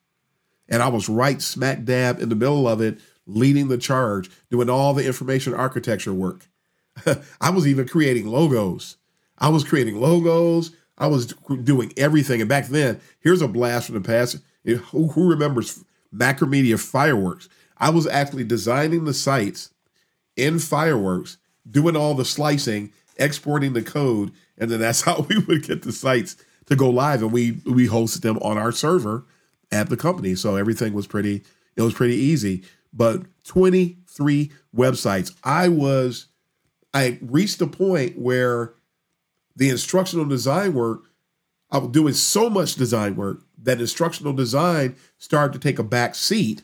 [0.67, 4.69] And I was right smack dab in the middle of it leading the charge, doing
[4.69, 6.47] all the information architecture work.
[7.41, 8.97] I was even creating logos.
[9.37, 10.71] I was creating logos.
[10.97, 11.27] I was
[11.63, 12.41] doing everything.
[12.41, 14.37] And back then, here's a blast from the past.
[14.63, 15.83] Who, who remembers
[16.13, 17.49] Macromedia Fireworks?
[17.77, 19.71] I was actually designing the sites
[20.35, 21.37] in Fireworks,
[21.69, 25.91] doing all the slicing, exporting the code, and then that's how we would get the
[25.91, 26.35] sites
[26.65, 27.21] to go live.
[27.21, 29.25] And we we hosted them on our server
[29.71, 30.35] at the company.
[30.35, 31.43] So everything was pretty,
[31.75, 35.33] it was pretty easy but 23 websites.
[35.43, 36.27] I was,
[36.93, 38.73] I reached a point where
[39.55, 41.03] the instructional design work,
[41.69, 46.15] I was doing so much design work that instructional design started to take a back
[46.15, 46.63] seat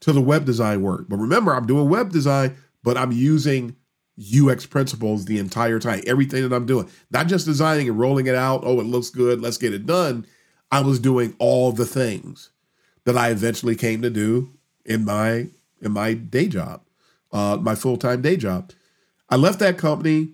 [0.00, 1.06] to the web design work.
[1.08, 3.76] But remember, I'm doing web design, but I'm using
[4.20, 6.02] UX principles the entire time.
[6.06, 8.62] Everything that I'm doing, not just designing and rolling it out.
[8.64, 9.40] Oh, it looks good.
[9.40, 10.26] Let's get it done.
[10.70, 12.50] I was doing all the things
[13.04, 14.52] that I eventually came to do
[14.84, 15.48] in my
[15.80, 16.82] in my day job,
[17.32, 18.72] uh, my full time day job.
[19.28, 20.30] I left that company,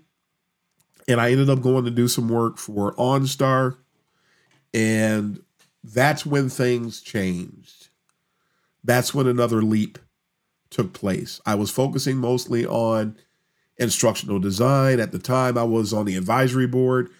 [1.06, 3.76] and I ended up going to do some work for OnStar,
[4.72, 5.42] and
[5.82, 7.88] that's when things changed.
[8.84, 9.98] That's when another leap
[10.70, 11.40] took place.
[11.46, 13.16] I was focusing mostly on
[13.76, 15.00] instructional design.
[15.00, 17.10] At the time, I was on the advisory board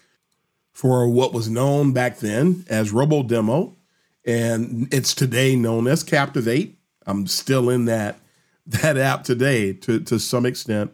[0.71, 3.75] for what was known back then as RoboDemo,
[4.25, 6.77] and it's today known as Captivate.
[7.05, 8.19] I'm still in that
[8.67, 10.91] that app today to to some extent,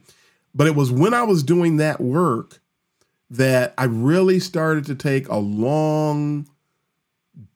[0.53, 2.61] but it was when I was doing that work
[3.29, 6.47] that I really started to take a long,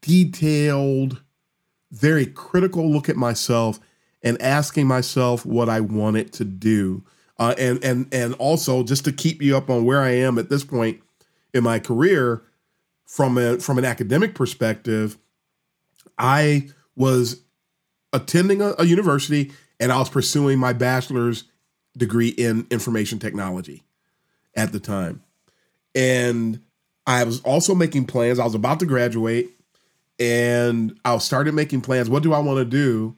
[0.01, 1.21] detailed,
[1.91, 3.79] very critical look at myself
[4.21, 7.03] and asking myself what I wanted to do.
[7.37, 10.49] Uh, and and and also just to keep you up on where I am at
[10.49, 11.01] this point
[11.53, 12.43] in my career
[13.05, 15.17] from a from an academic perspective,
[16.17, 17.41] I was
[18.11, 21.45] attending a, a university and I was pursuing my bachelor's
[21.97, 23.83] degree in information technology
[24.55, 25.23] at the time,
[25.95, 26.61] and
[27.07, 28.37] I was also making plans.
[28.37, 29.49] I was about to graduate,
[30.19, 32.09] and I started making plans.
[32.09, 33.15] What do I want to do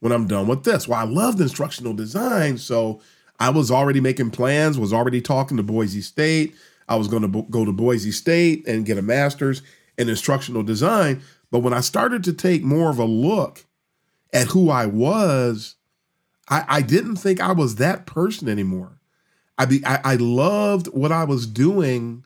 [0.00, 0.88] when I'm done with this?
[0.88, 3.00] Well, I loved instructional design, so
[3.38, 6.54] I was already making plans, was already talking to Boise State.
[6.88, 9.62] I was going to bo- go to Boise State and get a master's
[9.96, 11.22] in instructional design.
[11.50, 13.64] But when I started to take more of a look
[14.32, 15.76] at who I was,
[16.48, 19.00] I, I didn't think I was that person anymore.
[19.58, 22.24] I, be, I, I loved what I was doing.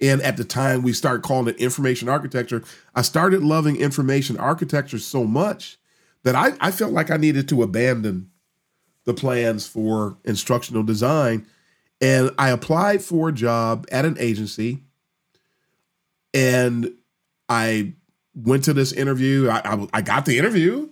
[0.00, 2.62] And at the time, we started calling it information architecture.
[2.94, 5.78] I started loving information architecture so much
[6.24, 8.30] that I, I felt like I needed to abandon
[9.04, 11.46] the plans for instructional design.
[12.00, 14.82] And I applied for a job at an agency
[16.34, 16.92] and
[17.48, 17.94] I
[18.34, 19.48] went to this interview.
[19.48, 20.90] I, I, I got the interview.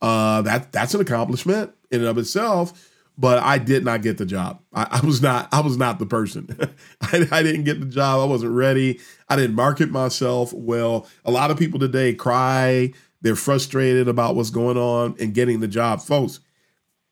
[0.00, 2.92] Uh, that that's an accomplishment in and of itself.
[3.18, 4.60] But I did not get the job.
[4.74, 5.48] I, I was not.
[5.52, 6.48] I was not the person.
[7.00, 8.20] I, I didn't get the job.
[8.20, 9.00] I wasn't ready.
[9.28, 11.06] I didn't market myself well.
[11.24, 12.92] A lot of people today cry.
[13.22, 16.40] They're frustrated about what's going on and getting the job, folks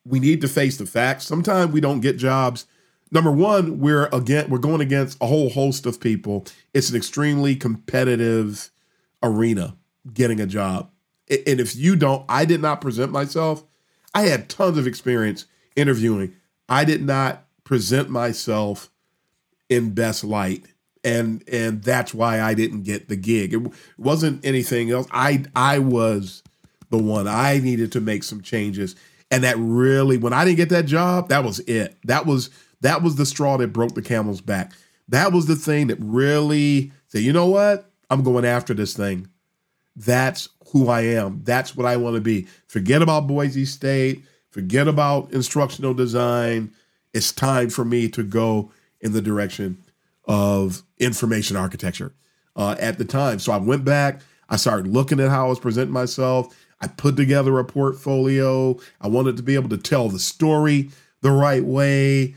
[0.05, 1.25] we need to face the facts.
[1.25, 2.67] Sometimes we don't get jobs.
[3.11, 6.47] Number one, we're again we're going against a whole host of people.
[6.73, 8.71] It's an extremely competitive
[9.23, 9.77] arena
[10.13, 10.91] getting a job.
[11.29, 13.65] And if you don't, I did not present myself.
[14.15, 15.47] I had tons of experience
[15.77, 16.35] interviewing.
[16.69, 18.91] I did not present myself
[19.69, 20.65] in best light.
[21.03, 23.53] And and that's why I didn't get the gig.
[23.53, 23.63] It
[23.99, 25.07] wasn't anything else.
[25.11, 26.43] I I was
[26.89, 27.29] the one.
[27.29, 28.97] I needed to make some changes
[29.35, 31.97] and that really when I didn't get that job, that was it.
[32.05, 32.51] That was
[32.83, 34.73] that was the straw that broke the camel's back.
[35.09, 37.91] That was the thing that really said, you know what?
[38.11, 39.29] I'm going after this thing.
[39.97, 41.43] That's who I am.
[41.43, 42.47] That's what I want to be.
[42.69, 44.25] Forget about Boise State.
[44.55, 46.73] Forget about instructional design.
[47.13, 49.79] It's time for me to go in the direction
[50.27, 52.15] of information architecture
[52.55, 53.41] uh, at the time.
[53.41, 54.21] So I went back.
[54.49, 56.57] I started looking at how I was presenting myself.
[56.81, 58.79] I put together a portfolio.
[59.01, 60.91] I wanted to be able to tell the story
[61.21, 62.37] the right way.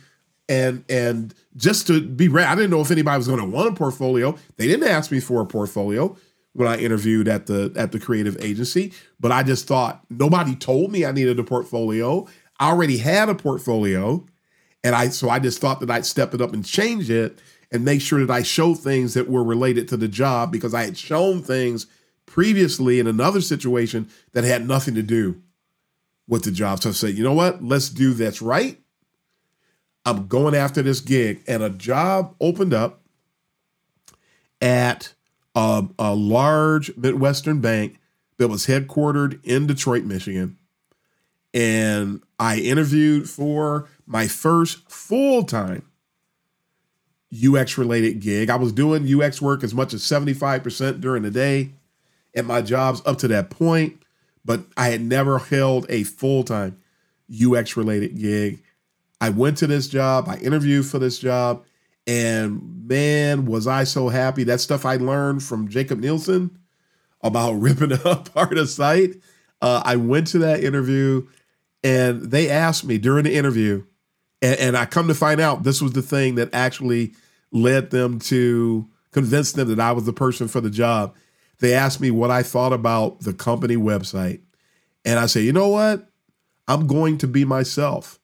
[0.49, 3.69] And and just to be right, I didn't know if anybody was going to want
[3.69, 4.35] a portfolio.
[4.55, 6.17] They didn't ask me for a portfolio
[6.57, 10.91] when I interviewed at the at the creative agency, but I just thought nobody told
[10.91, 12.27] me I needed a portfolio.
[12.59, 14.25] I already had a portfolio,
[14.83, 17.39] and I so I just thought that I'd step it up and change it
[17.71, 20.83] and make sure that I show things that were related to the job because I
[20.83, 21.85] had shown things
[22.25, 25.39] previously in another situation that had nothing to do
[26.27, 26.81] with the job.
[26.81, 27.63] So I said, you know what?
[27.63, 28.81] Let's do this right.
[30.05, 31.43] I'm going after this gig.
[31.47, 33.03] And a job opened up
[34.59, 35.13] at
[35.57, 37.99] a, large Midwestern bank
[38.37, 40.57] that was headquartered in Detroit, Michigan.
[41.53, 45.83] And I interviewed for my first full time
[47.33, 48.49] UX related gig.
[48.49, 51.71] I was doing UX work as much as 75% during the day
[52.35, 54.01] at my jobs up to that point,
[54.45, 56.77] but I had never held a full time
[57.31, 58.61] UX related gig.
[59.19, 61.65] I went to this job, I interviewed for this job,
[62.07, 64.45] and man, was I so happy.
[64.45, 66.57] That stuff I learned from Jakob Nielsen
[67.21, 69.15] about ripping up part of site.
[69.61, 71.27] Uh, I went to that interview
[71.83, 73.85] And they asked me during the interview,
[74.41, 77.13] and, and I come to find out this was the thing that actually
[77.51, 81.15] led them to convince them that I was the person for the job.
[81.59, 84.41] They asked me what I thought about the company website.
[85.05, 86.09] And I said, you know what?
[86.67, 88.19] I'm going to be myself.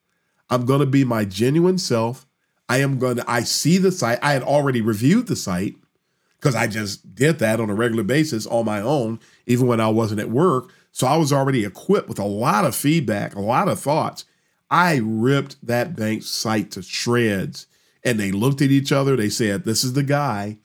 [0.50, 2.28] I'm going to be my genuine self.
[2.70, 4.20] I am going to, I see the site.
[4.22, 5.76] I had already reviewed the site
[6.40, 9.90] because I just did that on a regular basis on my own, even when I
[9.90, 10.72] wasn't at work.
[10.92, 14.26] So I was already equipped with a lot of feedback, a lot of thoughts.
[14.70, 17.68] I ripped that bank's site to shreds.
[18.04, 19.16] And they looked at each other.
[19.16, 20.58] They said, This is the guy.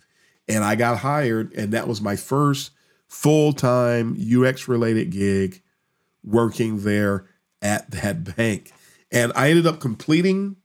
[0.49, 1.53] And I got hired.
[1.55, 2.73] And that was my first
[3.07, 5.63] full time UX related gig
[6.25, 7.27] working there
[7.63, 8.73] at that bank.
[9.11, 10.57] And I ended up completing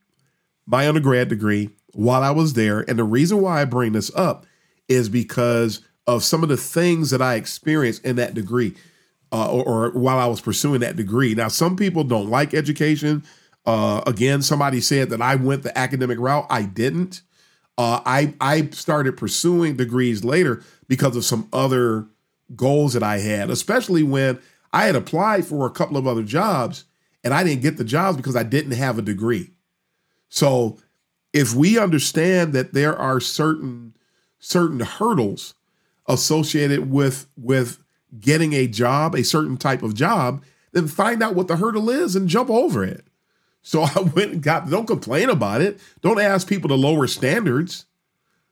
[0.65, 2.81] my undergrad degree while I was there.
[2.89, 4.45] And the reason why I bring this up
[4.87, 8.75] is because of some of the things that I experienced in that degree.
[9.31, 11.33] Uh, or, or, while I was pursuing that degree.
[11.33, 13.23] Now, some people don't like education.
[13.65, 16.45] Uh, again, somebody said that I went the academic route.
[16.51, 17.23] I didn't.
[17.75, 22.05] Uh, I I started pursuing degrees later because of some other
[22.55, 24.39] goals that I had, especially when
[24.71, 26.85] I had applied for a couple of other jobs
[27.23, 29.51] and I didn't get the jobs because I didn't have a degree.
[30.33, 30.79] So,
[31.31, 33.93] if we understand that there are certain
[34.39, 35.53] certain hurdles
[36.07, 37.77] associated with with
[38.19, 42.15] getting a job, a certain type of job, then find out what the hurdle is
[42.15, 43.05] and jump over it.
[43.61, 45.79] So I went and got, don't complain about it.
[46.01, 47.85] Don't ask people to lower standards.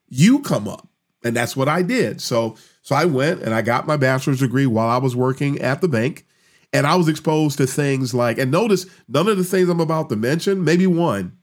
[0.08, 0.88] You come up.
[1.24, 2.22] And that's what I did.
[2.22, 5.82] So, so I went and I got my bachelor's degree while I was working at
[5.82, 6.28] the bank.
[6.74, 10.10] And I was exposed to things like, and notice none of the things I'm about
[10.10, 11.38] to mention, maybe one,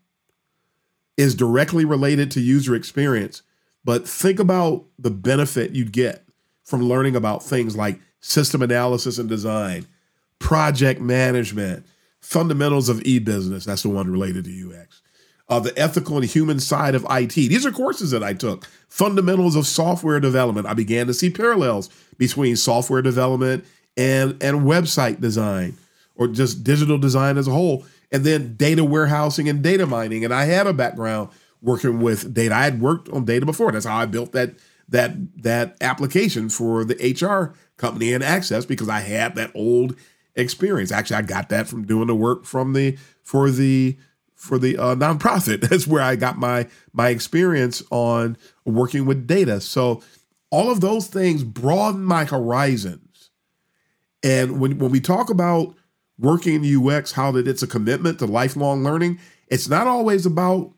[1.18, 3.42] is directly related to user experience.
[3.84, 6.24] But think about the benefit you'd get
[6.64, 9.86] from learning about things like system analysis and design,
[10.38, 11.84] project management,
[12.20, 13.64] fundamentals of e-business.
[13.64, 15.02] That's the one related to UX.
[15.48, 17.32] Uh, the ethical and human side of IT.
[17.32, 18.66] These are courses that I took.
[18.88, 20.66] Fundamentals of software development.
[20.66, 21.88] I began to see parallels
[22.18, 23.64] between software development
[23.96, 25.78] and and website design,
[26.16, 27.86] or just digital design as a whole.
[28.10, 30.24] And then data warehousing and data mining.
[30.24, 31.30] And I had a background
[31.60, 32.54] working with data.
[32.54, 33.72] I had worked on data before.
[33.72, 34.54] That's how I built that
[34.88, 39.96] that that application for the HR company and Access because I had that old
[40.34, 40.92] experience.
[40.92, 43.98] Actually, I got that from doing the work from the for the
[44.34, 45.60] for the uh, nonprofit.
[45.68, 49.60] That's where I got my my experience on working with data.
[49.60, 50.02] So
[50.50, 53.30] all of those things broaden my horizons.
[54.22, 55.74] And when when we talk about
[56.18, 60.72] working in UX, how that it's a commitment to lifelong learning, it's not always about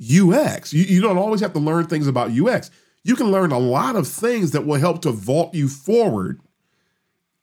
[0.00, 0.72] UX.
[0.72, 2.70] You, you don't always have to learn things about UX.
[3.04, 6.40] You can learn a lot of things that will help to vault you forward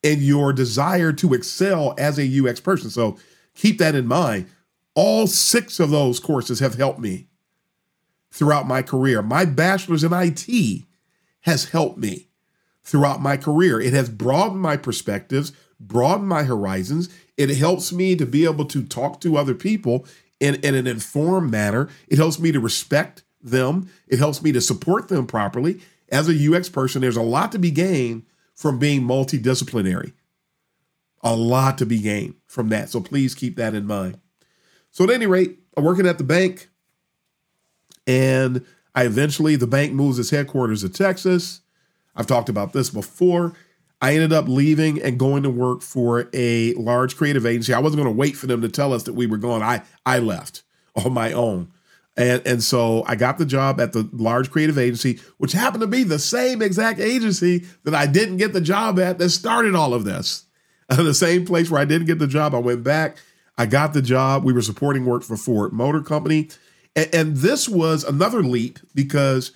[0.01, 2.89] in your desire to excel as a UX person.
[2.89, 3.17] So
[3.53, 4.47] keep that in mind.
[4.95, 7.27] All six of those courses have helped me
[8.31, 9.21] throughout my career.
[9.21, 10.85] My bachelor's in IT
[11.41, 12.29] has helped me
[12.83, 13.79] throughout my career.
[13.79, 17.09] It has broadened my perspectives, broadened my horizons.
[17.37, 20.05] It helps me to be able to talk to other people
[20.39, 21.89] in, in an informed manner.
[22.07, 23.89] It helps me to respect them.
[24.07, 25.81] It helps me to support them properly.
[26.09, 28.25] As a UX person, there's a lot to be gained
[28.55, 30.13] from being multidisciplinary.
[31.21, 32.89] A lot to be gained from that.
[32.89, 34.19] So please keep that in mind.
[34.91, 36.69] So, at any rate, I'm working at the bank,
[38.07, 38.65] and
[38.95, 41.61] I eventually, the bank moves its headquarters to Texas.
[42.15, 43.53] I've talked about this before.
[44.01, 47.73] I ended up leaving and going to work for a large creative agency.
[47.73, 49.61] I wasn't going to wait for them to tell us that we were going.
[49.61, 50.63] I I left
[50.95, 51.71] on my own.
[52.17, 55.87] And, and so I got the job at the large creative agency, which happened to
[55.87, 59.93] be the same exact agency that I didn't get the job at that started all
[59.93, 60.45] of this.
[60.89, 63.17] the same place where I didn't get the job, I went back.
[63.57, 64.43] I got the job.
[64.43, 66.49] We were supporting work for Ford Motor Company.
[66.95, 69.51] And, and this was another leap because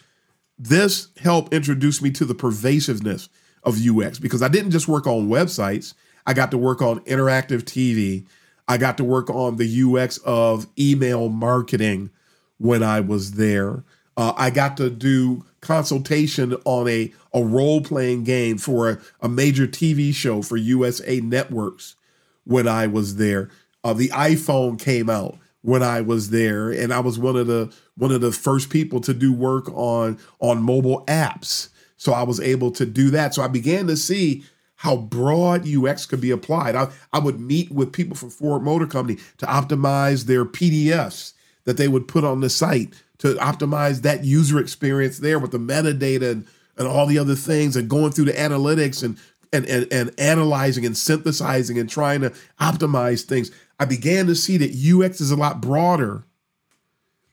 [0.57, 3.27] this helped introduce me to the pervasiveness
[3.63, 5.93] of UX because I didn't just work on websites,
[6.25, 8.25] I got to work on interactive TV.
[8.67, 12.11] I got to work on the UX of email marketing
[12.57, 13.83] when I was there.
[14.15, 19.27] Uh, I got to do consultation on a, a role playing game for a, a,
[19.29, 21.95] major TV show for USA Networks
[22.43, 23.49] when I was there.
[23.83, 27.73] Uh, the iPhone came out when I was there, and I was one of the
[27.97, 31.69] one of the first people to do work on on mobile apps.
[32.03, 33.33] So I was able to do that.
[33.33, 34.43] So I began to see
[34.75, 36.75] how broad UX could be applied.
[36.75, 41.31] I, I would meet with people from Ford Motor Company to optimize their PDFs
[41.63, 45.57] that they would put on the site to optimize that user experience there with the
[45.57, 46.45] metadata and,
[46.77, 49.17] and all the other things and going through the analytics and
[49.53, 54.57] and, and, and analyzing and synthesizing and trying to optimize things, I began to see
[54.57, 56.25] that UX is a lot broader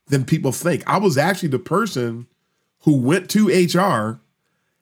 [0.08, 0.86] than people think.
[0.86, 2.26] I was actually the person
[2.80, 4.20] who went to HR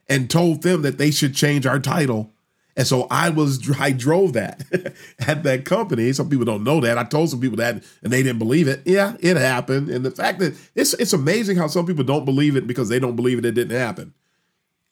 [0.08, 2.32] and told them that they should change our title.
[2.76, 4.62] And so I was I drove that
[5.26, 6.12] at that company.
[6.12, 6.96] Some people don't know that.
[6.96, 8.82] I told some people that and they didn't believe it.
[8.84, 9.88] Yeah, it happened.
[9.88, 13.00] And the fact that it's it's amazing how some people don't believe it because they
[13.00, 14.14] don't believe it, it didn't happen.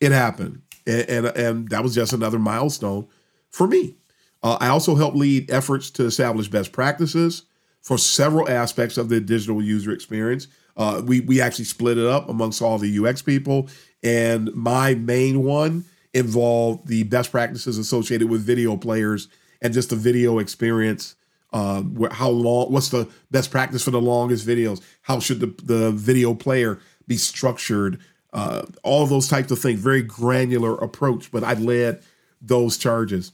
[0.00, 0.62] It happened.
[0.84, 3.06] And and, and that was just another milestone
[3.50, 3.94] for me.
[4.42, 7.44] Uh, I also helped lead efforts to establish best practices
[7.82, 10.48] for several aspects of the digital user experience.
[10.76, 13.68] Uh, we we actually split it up amongst all the UX people,
[14.03, 15.84] and my main one
[16.14, 19.28] involved the best practices associated with video players
[19.61, 21.14] and just the video experience.
[21.53, 22.72] Uh, how long?
[22.72, 24.80] What's the best practice for the longest videos?
[25.03, 28.01] How should the the video player be structured?
[28.32, 29.80] Uh, all those types of things.
[29.80, 32.03] Very granular approach, but I led
[32.40, 33.32] those charges.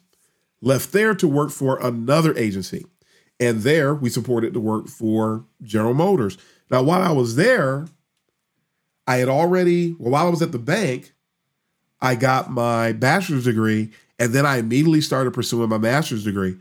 [0.61, 2.87] Left there to work for another agency,
[3.41, 6.39] and there we supported the work for General Motors.
[6.71, 7.87] Now, while I was there,
[9.07, 11.13] I had already, well, while I was at the bank,
[12.01, 16.57] I got my bachelor's degree, and then I immediately started pursuing my master's degree.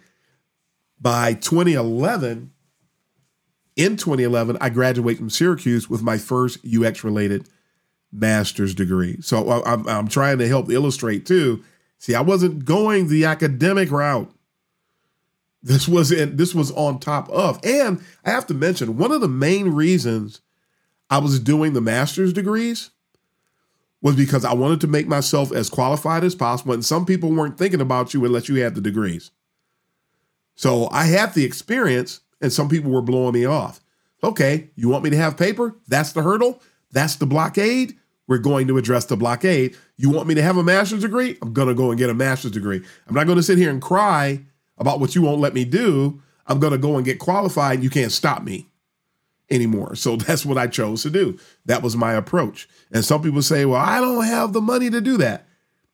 [0.99, 2.51] By 2011,
[3.75, 7.47] in 2011, I graduated from Syracuse with my first UX related
[8.11, 9.17] master's degree.
[9.21, 11.63] So I'm, I'm trying to help illustrate too.
[11.97, 14.31] See, I wasn't going the academic route.
[15.63, 17.59] This was in, this was on top of.
[17.63, 20.41] And I have to mention one of the main reasons
[21.11, 22.89] I was doing the master's degrees
[24.01, 26.73] was because I wanted to make myself as qualified as possible.
[26.73, 29.29] And some people weren't thinking about you unless you had the degrees.
[30.55, 33.81] So I had the experience, and some people were blowing me off.
[34.23, 35.75] Okay, you want me to have paper?
[35.87, 36.63] That's the hurdle.
[36.91, 37.97] That's the blockade.
[38.27, 39.75] We're going to address the blockade.
[39.97, 41.37] You want me to have a master's degree?
[41.41, 42.81] I'm going to go and get a master's degree.
[43.07, 44.45] I'm not going to sit here and cry
[44.77, 46.21] about what you won't let me do.
[46.47, 47.83] I'm going to go and get qualified.
[47.83, 48.70] You can't stop me
[49.51, 49.95] anymore.
[49.95, 51.37] So that's what I chose to do.
[51.65, 52.67] That was my approach.
[52.91, 55.45] And some people say, well, I don't have the money to do that.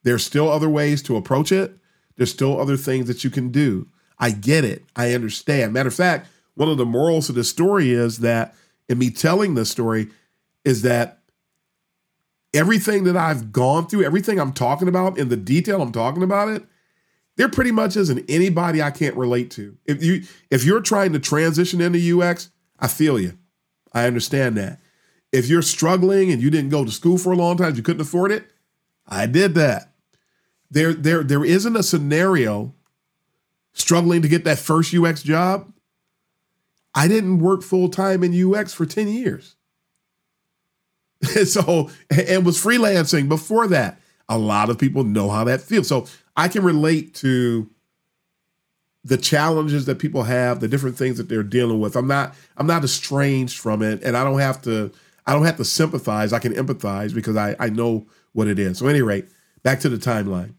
[0.03, 1.77] There's still other ways to approach it.
[2.15, 3.87] There's still other things that you can do.
[4.19, 4.83] I get it.
[4.95, 5.73] I understand.
[5.73, 8.55] Matter of fact, one of the morals of this story is that
[8.87, 10.07] in me telling this story
[10.63, 11.19] is that
[12.53, 16.49] everything that I've gone through, everything I'm talking about in the detail I'm talking about
[16.49, 16.65] it,
[17.35, 19.77] there pretty much isn't anybody I can't relate to.
[19.85, 22.49] If you if you're trying to transition into UX,
[22.79, 23.37] I feel you.
[23.97, 24.79] I understand that.
[25.31, 28.01] If you're struggling and you didn't go to school for a long time, you couldn't
[28.01, 28.45] afford it,
[29.07, 29.91] I did that.
[30.69, 32.73] There there there isn't a scenario
[33.73, 35.71] struggling to get that first UX job.
[36.93, 39.55] I didn't work full time in UX for 10 years.
[41.45, 43.99] so and was freelancing before that.
[44.29, 45.87] A lot of people know how that feels.
[45.87, 47.69] So I can relate to
[49.07, 51.95] the challenges that people have, the different things that they're dealing with.
[51.95, 54.91] I'm not I'm not estranged from it, and I don't have to
[55.25, 56.33] I don't have to sympathize.
[56.33, 58.79] I can empathize because I I know what it is.
[58.79, 59.27] So, at any rate,
[59.63, 60.53] back to the timeline.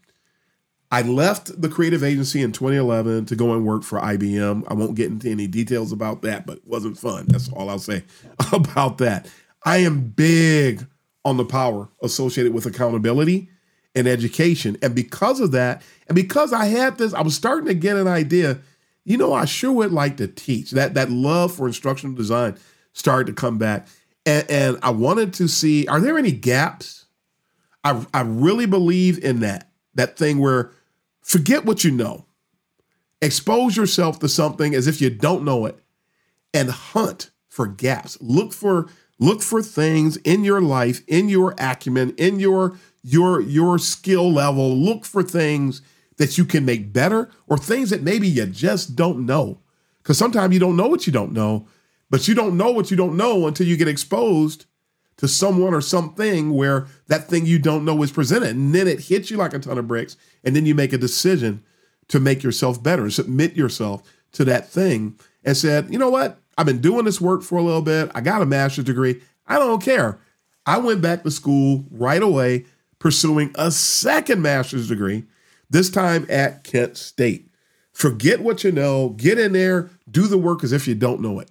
[0.91, 4.63] I left the creative agency in 2011 to go and work for IBM.
[4.67, 7.25] I won't get into any details about that, but it wasn't fun.
[7.27, 8.03] That's all I'll say
[8.51, 9.31] about that.
[9.63, 10.87] I am big
[11.23, 13.49] on the power associated with accountability
[13.95, 14.77] and education.
[14.81, 18.07] And because of that, and because I had this, I was starting to get an
[18.07, 18.59] idea,
[19.03, 20.71] you know, I sure would like to teach.
[20.71, 22.57] That that love for instructional design
[22.93, 23.87] started to come back.
[24.25, 27.05] And, and I wanted to see, are there any gaps?
[27.83, 29.69] I, I really believe in that.
[29.95, 30.71] That thing where
[31.21, 32.25] forget what you know.
[33.21, 35.77] Expose yourself to something as if you don't know it
[36.53, 38.17] and hunt for gaps.
[38.21, 38.87] Look for
[39.19, 44.75] look for things in your life, in your acumen, in your your your skill level.
[44.75, 45.81] Look for things
[46.17, 49.59] that you can make better or things that maybe you just don't know.
[50.03, 51.67] Because sometimes you don't know what you don't know,
[52.09, 54.65] but you don't know what you don't know until you get exposed
[55.17, 58.55] to someone or something where that thing you don't know is presented.
[58.55, 60.15] And then it hits you like a ton of bricks.
[60.43, 61.63] And then you make a decision
[62.07, 66.39] to make yourself better, and submit yourself to that thing and said, you know what?
[66.57, 68.11] I've been doing this work for a little bit.
[68.15, 69.21] I got a master's degree.
[69.45, 70.19] I don't care.
[70.65, 72.65] I went back to school right away
[72.99, 75.25] pursuing a second master's degree,
[75.69, 77.49] this time at Kent State.
[77.93, 81.39] Forget what you know, get in there, do the work as if you don't know
[81.39, 81.49] it.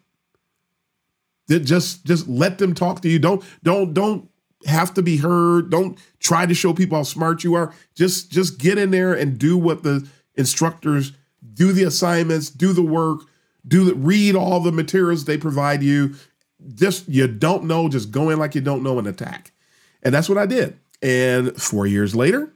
[1.49, 3.19] Just just let them talk to you.
[3.19, 4.29] Don't don't don't
[4.67, 5.71] have to be heard.
[5.71, 7.73] Don't try to show people how smart you are.
[7.95, 11.13] Just just get in there and do what the instructors
[11.55, 13.23] do the assignments, do the work,
[13.67, 16.15] do the read all the materials they provide you.
[16.75, 19.53] Just you don't know, just go in like you don't know and attack.
[20.03, 20.79] And that's what I did.
[21.03, 22.53] And four years later,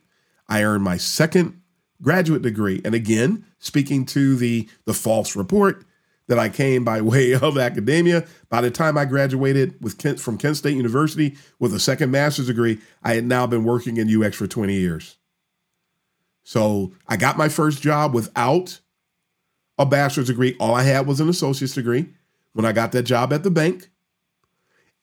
[0.49, 1.61] I earned my second
[2.03, 2.81] graduate degree.
[2.85, 5.85] And again, speaking to the the false report
[6.29, 10.39] that I came by way of academia, by the time I graduated with Kent, from
[10.39, 14.37] Kent State University with a second master's degree, I had now been working in UX
[14.37, 15.17] for 20 years.
[16.45, 18.81] So I got my first job without
[19.79, 20.57] a bachelor's degree.
[20.59, 22.13] All I had was an associate's degree
[22.53, 23.91] when I got that job at the bank.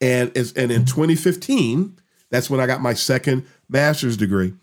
[0.02, 1.98] And, and in 2015,
[2.30, 4.54] that's when I got my second master's degree.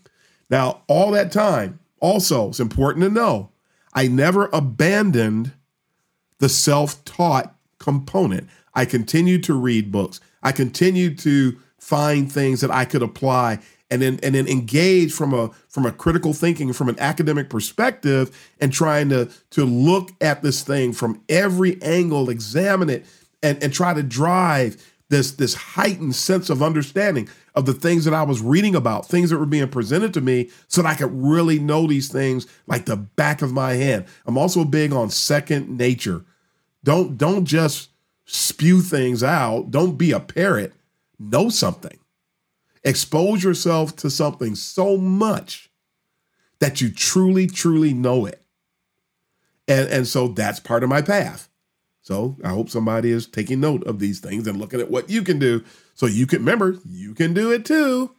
[0.49, 3.49] Now, all that time, also, it's important to know,
[3.93, 5.53] I never abandoned
[6.39, 8.47] the self taught component.
[8.73, 10.19] I continued to read books.
[10.43, 13.59] I continued to find things that I could apply
[13.89, 18.37] and then and then engage from a from a critical thinking from an academic perspective
[18.59, 23.05] and trying to to look at this thing from every angle examine it
[23.41, 28.13] and and try to drive this this heightened sense of understanding of the things that
[28.13, 31.11] I was reading about, things that were being presented to me, so that I could
[31.11, 34.05] really know these things like the back of my hand.
[34.27, 36.23] I'm also big on second nature.
[36.83, 37.89] Don't don't just
[38.25, 39.71] spew things out.
[39.71, 40.73] Don't be a parrot.
[41.17, 41.97] Know something.
[42.83, 45.71] Expose yourself to something so much
[46.59, 48.43] that you truly, truly know it.
[49.67, 51.49] And, and so that's part of my path.
[52.01, 55.23] So I hope somebody is taking note of these things and looking at what you
[55.23, 55.63] can do
[55.97, 58.11] so you can remember you can do it too.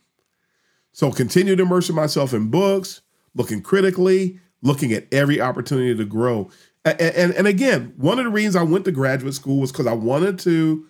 [0.91, 3.03] So continue to immerse myself in books,
[3.35, 6.51] looking critically, looking at every opportunity to grow.
[6.85, 9.87] And, and, and again, one of the reasons I went to graduate school was because
[9.87, 10.87] I wanted to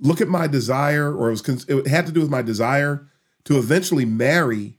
[0.00, 3.06] look at my desire, or it was it had to do with my desire
[3.44, 4.78] to eventually marry,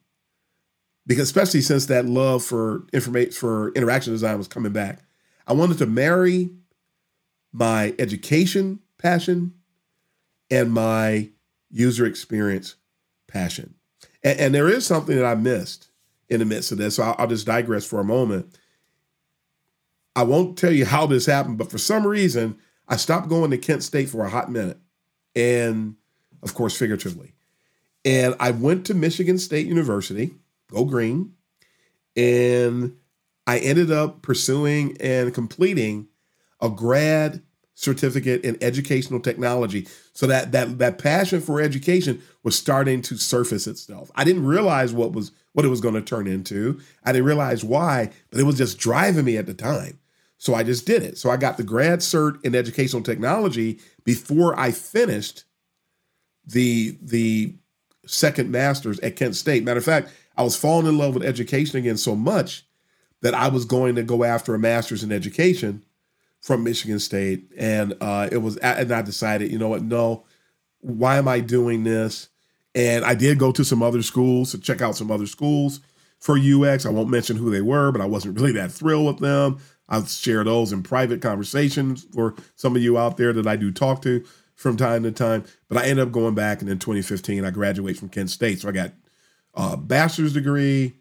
[1.07, 4.99] because especially since that love for information for interaction design was coming back,
[5.47, 6.49] I wanted to marry
[7.53, 9.53] my education passion
[10.51, 11.29] and my
[11.71, 12.75] user experience
[13.27, 13.73] passion.
[14.23, 15.89] And, and, there is something that I missed
[16.29, 16.97] in the midst of this.
[16.97, 18.57] So I'll, I'll just digress for a moment.
[20.15, 23.57] I won't tell you how this happened, but for some reason, I stopped going to
[23.57, 24.77] Kent State for a hot minute.
[25.35, 25.95] And
[26.43, 27.33] of course, figuratively.
[28.03, 30.33] And I went to Michigan State University,
[30.69, 31.33] go green.
[32.17, 32.97] And
[33.47, 36.07] I ended up pursuing and completing
[36.59, 37.41] a grad
[37.81, 39.87] certificate in educational technology.
[40.13, 44.11] So that that that passion for education was starting to surface itself.
[44.15, 46.79] I didn't realize what was what it was going to turn into.
[47.03, 49.99] I didn't realize why, but it was just driving me at the time.
[50.37, 51.17] So I just did it.
[51.17, 55.43] So I got the grad cert in educational technology before I finished
[56.45, 57.55] the the
[58.05, 59.63] second master's at Kent State.
[59.63, 62.65] Matter of fact, I was falling in love with education again so much
[63.21, 65.83] that I was going to go after a master's in education
[66.41, 70.25] from Michigan State, and uh, it was and I decided, you know what, no,
[70.79, 72.29] why am I doing this?
[72.73, 75.81] And I did go to some other schools to check out some other schools
[76.19, 76.85] for UX.
[76.85, 79.59] I won't mention who they were, but I wasn't really that thrilled with them.
[79.89, 83.71] I'll share those in private conversations for some of you out there that I do
[83.71, 84.23] talk to
[84.55, 85.43] from time to time.
[85.67, 88.61] But I ended up going back, and in 2015, I graduated from Kent State.
[88.61, 88.93] So I got
[89.53, 90.95] a bachelor's degree,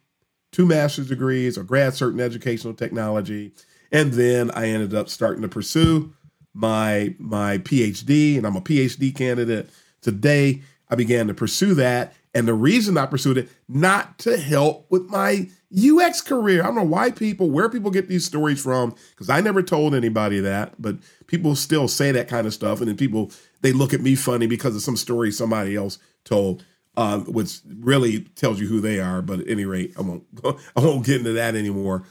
[0.50, 3.52] two master's degrees, a grad cert in educational technology,
[3.92, 6.12] and then I ended up starting to pursue
[6.54, 9.70] my my PhD, and I'm a PhD candidate
[10.00, 10.62] today.
[10.88, 15.08] I began to pursue that, and the reason I pursued it not to help with
[15.08, 16.62] my UX career.
[16.62, 19.94] I don't know why people, where people get these stories from, because I never told
[19.94, 20.96] anybody that, but
[21.28, 23.30] people still say that kind of stuff, and then people
[23.62, 26.64] they look at me funny because of some story somebody else told,
[26.96, 29.22] um, which really tells you who they are.
[29.22, 32.04] But at any rate, I won't I won't get into that anymore.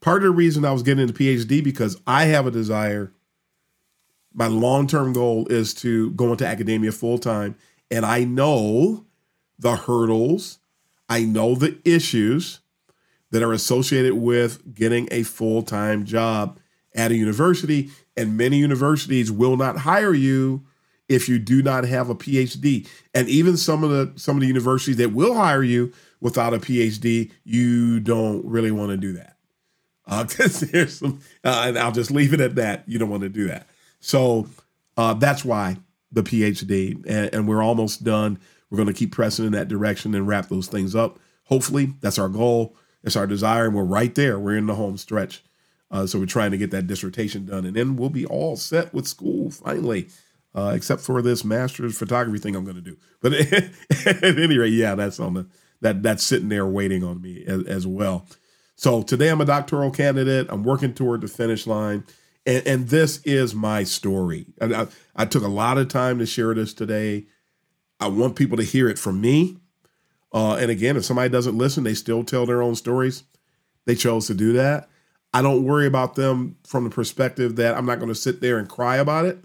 [0.00, 3.12] Part of the reason I was getting into PhD because I have a desire.
[4.32, 7.56] My long term goal is to go into academia full time,
[7.90, 9.06] and I know
[9.58, 10.58] the hurdles,
[11.08, 12.60] I know the issues
[13.30, 16.58] that are associated with getting a full time job
[16.94, 17.90] at a university.
[18.16, 20.64] And many universities will not hire you
[21.08, 22.86] if you do not have a PhD.
[23.14, 26.58] And even some of the some of the universities that will hire you without a
[26.58, 29.37] PhD, you don't really want to do that
[30.08, 32.84] because uh, there's some, uh, and I'll just leave it at that.
[32.86, 33.66] You don't want to do that.
[34.00, 34.48] So
[34.96, 35.76] uh, that's why
[36.10, 38.38] the PhD, and, and we're almost done.
[38.70, 41.18] We're going to keep pressing in that direction and wrap those things up.
[41.44, 42.76] Hopefully, that's our goal.
[43.04, 44.38] It's our desire, and we're right there.
[44.38, 45.42] We're in the home stretch.
[45.90, 48.92] Uh, so we're trying to get that dissertation done, and then we'll be all set
[48.92, 50.08] with school finally,
[50.54, 52.96] uh, except for this master's photography thing I'm going to do.
[53.22, 53.32] But
[54.06, 55.46] at any rate, yeah, that's on the
[55.80, 58.26] that that's sitting there waiting on me as, as well.
[58.78, 60.46] So today I'm a doctoral candidate.
[60.50, 62.04] I'm working toward the finish line.
[62.46, 64.46] And, and this is my story.
[64.60, 67.26] I, I took a lot of time to share this today.
[67.98, 69.56] I want people to hear it from me.
[70.32, 73.24] Uh, and again, if somebody doesn't listen, they still tell their own stories.
[73.86, 74.88] they chose to do that.
[75.34, 78.58] I don't worry about them from the perspective that I'm not going to sit there
[78.58, 79.40] and cry about it.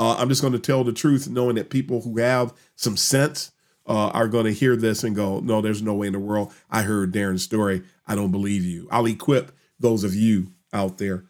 [0.00, 3.52] Uh, I'm just going to tell the truth, knowing that people who have some sense
[3.86, 6.52] uh, are going to hear this and go, no, there's no way in the world.
[6.72, 7.84] I heard Darren's story.
[8.06, 8.88] I don't believe you.
[8.90, 11.24] I'll equip those of you out there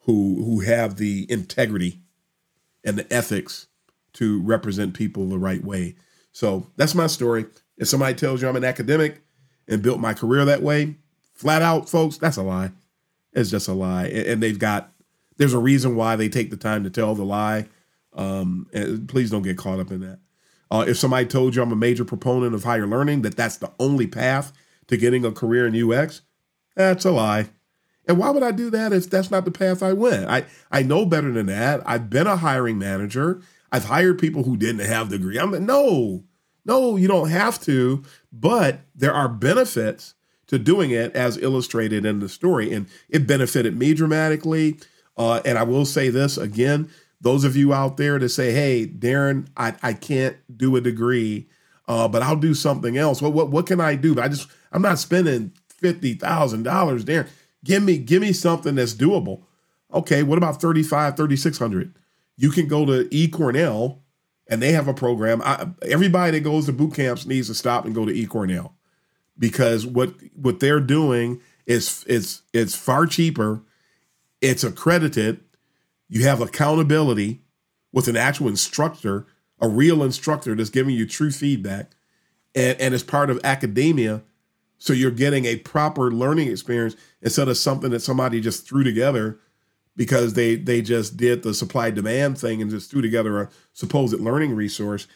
[0.00, 2.00] who who have the integrity
[2.84, 3.66] and the ethics
[4.14, 5.94] to represent people the right way.
[6.32, 7.46] So that's my story.
[7.76, 9.22] If somebody tells you I'm an academic
[9.68, 10.96] and built my career that way,
[11.32, 12.72] flat out, folks, that's a lie.
[13.32, 14.06] It's just a lie.
[14.06, 14.92] And they've got,
[15.36, 17.68] there's a reason why they take the time to tell the lie.
[18.12, 20.18] Um, and please don't get caught up in that.
[20.70, 23.72] Uh, if somebody told you I'm a major proponent of higher learning, that that's the
[23.78, 24.52] only path
[24.90, 26.22] to getting a career in UX,
[26.76, 27.48] that's a lie.
[28.06, 30.28] And why would I do that if that's not the path I went?
[30.28, 31.82] I, I know better than that.
[31.86, 33.40] I've been a hiring manager.
[33.70, 35.38] I've hired people who didn't have the degree.
[35.38, 36.24] I'm like, no,
[36.64, 40.14] no, you don't have to, but there are benefits
[40.48, 42.72] to doing it as illustrated in the story.
[42.72, 44.78] And it benefited me dramatically.
[45.16, 48.86] Uh, and I will say this again those of you out there to say, hey,
[48.86, 51.48] Darren, I, I can't do a degree,
[51.86, 53.20] uh, but I'll do something else.
[53.20, 54.18] What, what, what can I do?
[54.18, 55.52] I just, I'm not spending
[55.82, 57.28] $50,000, there.
[57.64, 59.42] Give me, give me something that's doable.
[59.92, 61.94] Okay, what about 35, 3600?
[62.36, 63.98] You can go to eCornell
[64.48, 65.42] and they have a program.
[65.42, 68.72] I, everybody that goes to boot camps needs to stop and go to eCornell
[69.38, 73.62] because what what they're doing is it's it's far cheaper.
[74.40, 75.40] It's accredited.
[76.08, 77.42] You have accountability
[77.92, 79.26] with an actual instructor,
[79.60, 81.92] a real instructor that's giving you true feedback,
[82.54, 84.22] and, and it's part of academia.
[84.80, 89.38] So you're getting a proper learning experience instead of something that somebody just threw together
[89.94, 94.18] because they they just did the supply demand thing and just threw together a supposed
[94.18, 95.06] learning resource.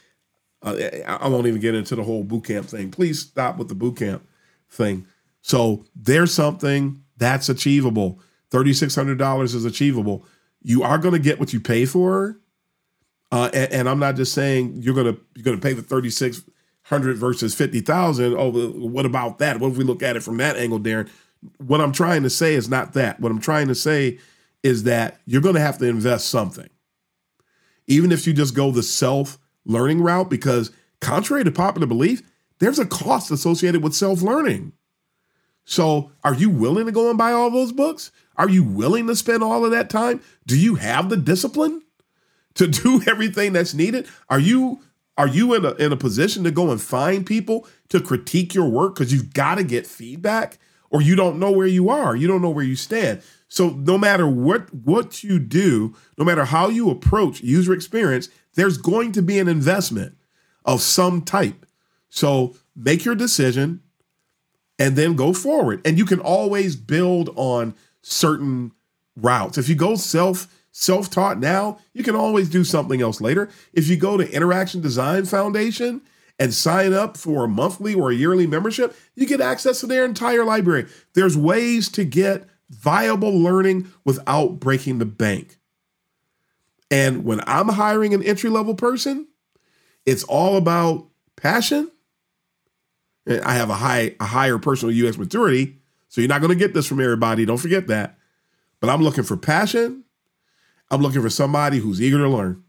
[0.63, 2.91] Uh, I won't even get into the whole boot camp thing.
[2.91, 4.27] Please stop with the boot camp
[4.69, 5.07] thing.
[5.41, 8.21] So there's something that's achievable.
[8.51, 10.25] $3,600 is achievable.
[10.63, 12.39] You are going to get what you pay for.
[13.33, 15.83] Uh, and, and, I'm not just saying you're going to you're going to pay the
[16.85, 18.35] 3600 versus 50,000.
[18.37, 19.59] Oh, what about that?
[19.59, 21.09] What if we look at it from that angle, Darren?
[21.59, 23.21] What I'm trying to say is not that.
[23.21, 24.19] What I'm trying to say
[24.63, 26.69] is that you're going to have to invest something.
[27.87, 30.71] Even if you just go the self learning route, because
[31.01, 32.23] contrary to popular belief,
[32.59, 34.73] there's a cost associated with self learning.
[35.67, 38.11] So, are you willing to go and buy all those books?
[38.37, 40.21] Are you willing to spend all of that time?
[40.47, 41.83] Do you have the discipline
[42.55, 44.07] to do everything that's needed?
[44.29, 44.81] Are you
[45.17, 48.69] are you in a in a position to go and find people to critique your
[48.69, 50.59] work because you've got to get feedback
[50.91, 53.23] or you don't know where you are, you don't know where you stand.
[53.49, 58.79] So no matter what what you do, no matter how you approach user experience, there's
[58.79, 60.17] going to be an investment
[60.65, 61.67] of some type.
[62.09, 63.83] So make your decision
[64.79, 65.81] and then go forward.
[65.85, 68.73] And you can always build on certain
[69.17, 69.59] routes.
[69.59, 73.49] If you go self self-taught now, you can always do something else later.
[73.73, 76.03] If you go to Interaction Design Foundation
[76.37, 80.05] and sign up for a monthly or a yearly membership, you get access to their
[80.05, 80.87] entire library.
[81.15, 85.59] There's ways to get viable learning without breaking the bank.
[86.91, 89.29] And when I'm hiring an entry level person,
[90.05, 91.07] it's all about
[91.37, 91.89] passion.
[93.29, 96.75] I have a high a higher personal UX maturity, so you're not going to get
[96.75, 97.47] this from everybody.
[97.47, 98.19] Don't forget that.
[98.81, 100.04] But I'm looking for passion.
[100.95, 102.63] I'm looking for somebody who's eager to learn.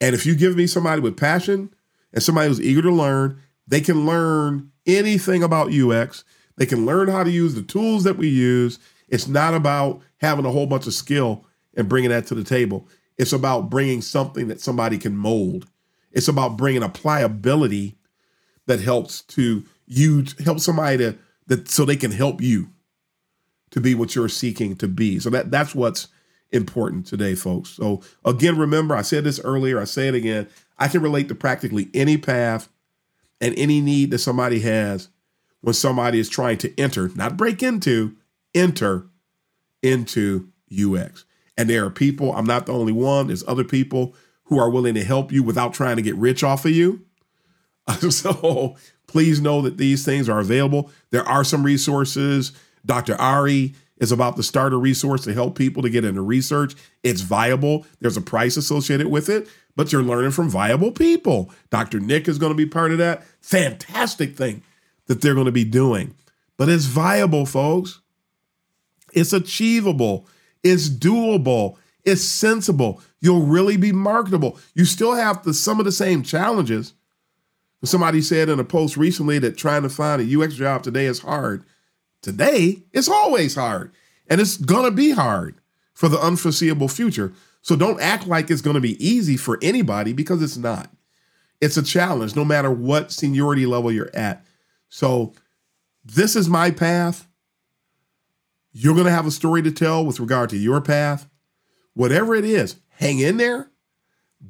[0.00, 1.74] And if you give me somebody with passion
[2.12, 6.22] and somebody who's eager to learn, they can learn anything about UX.
[6.56, 8.78] They can learn how to use the tools that we use.
[9.08, 11.44] It's not about having a whole bunch of skill
[11.76, 12.88] and bringing that to the table.
[13.18, 15.66] It's about bringing something that somebody can mold.
[16.12, 17.98] It's about bringing a pliability
[18.66, 21.18] that helps to you help somebody to
[21.48, 22.68] that so they can help you
[23.70, 25.18] to be what you're seeking to be.
[25.18, 26.08] So that that's what's
[26.52, 27.70] important today, folks.
[27.70, 30.48] So again, remember I said this earlier, I say it again.
[30.78, 32.68] I can relate to practically any path
[33.40, 35.08] and any need that somebody has
[35.60, 38.16] when somebody is trying to enter, not break into,
[38.54, 39.06] enter
[39.82, 41.24] into UX.
[41.56, 44.94] And there are people, I'm not the only one, there's other people who are willing
[44.94, 47.04] to help you without trying to get rich off of you.
[48.10, 48.76] so
[49.06, 50.90] please know that these things are available.
[51.10, 52.52] There are some resources.
[52.84, 53.16] Dr.
[53.16, 56.74] Ari is about the starter resource to help people to get into research.
[57.02, 57.86] It's viable.
[58.00, 61.50] There's a price associated with it, but you're learning from viable people.
[61.70, 62.00] Dr.
[62.00, 63.24] Nick is going to be part of that.
[63.40, 64.62] Fantastic thing
[65.06, 66.14] that they're going to be doing.
[66.56, 68.00] But it's viable, folks.
[69.12, 70.26] It's achievable.
[70.62, 71.76] It's doable.
[72.04, 73.00] It's sensible.
[73.20, 74.58] You'll really be marketable.
[74.74, 76.92] You still have the, some of the same challenges.
[77.84, 81.20] Somebody said in a post recently that trying to find a UX job today is
[81.20, 81.64] hard.
[82.26, 83.92] Today, it's always hard.
[84.28, 85.60] And it's to be hard
[85.94, 87.32] for the unforeseeable future.
[87.62, 90.90] So don't act like it's to be easy for anybody because it's not.
[91.60, 94.44] It's a challenge no matter what seniority level you're at.
[94.88, 95.34] So
[96.04, 97.28] this is my path.
[98.72, 101.28] You're going to have a story to tell with regard to your path.
[101.94, 103.70] Whatever it is, hang in there,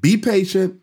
[0.01, 0.81] be patient,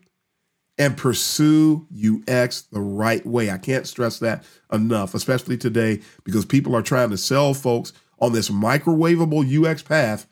[0.78, 3.50] and pursue UX the right way.
[3.50, 8.32] I can't stress that enough, especially today, because people are trying to sell folks on
[8.32, 10.26] this microwavable UX path.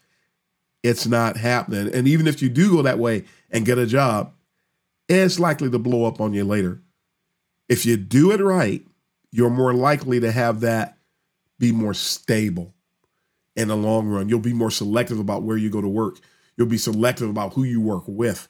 [0.82, 1.94] It's not happening.
[1.94, 4.32] And even if you do go that way and get a job,
[5.08, 6.82] it's likely to blow up on you later.
[7.68, 8.84] If you do it right,
[9.30, 10.98] you're more likely to have that
[11.58, 12.74] be more stable
[13.54, 14.28] in the long run.
[14.28, 16.18] You'll be more selective about where you go to work.
[16.56, 18.48] You'll be selective about who you work with.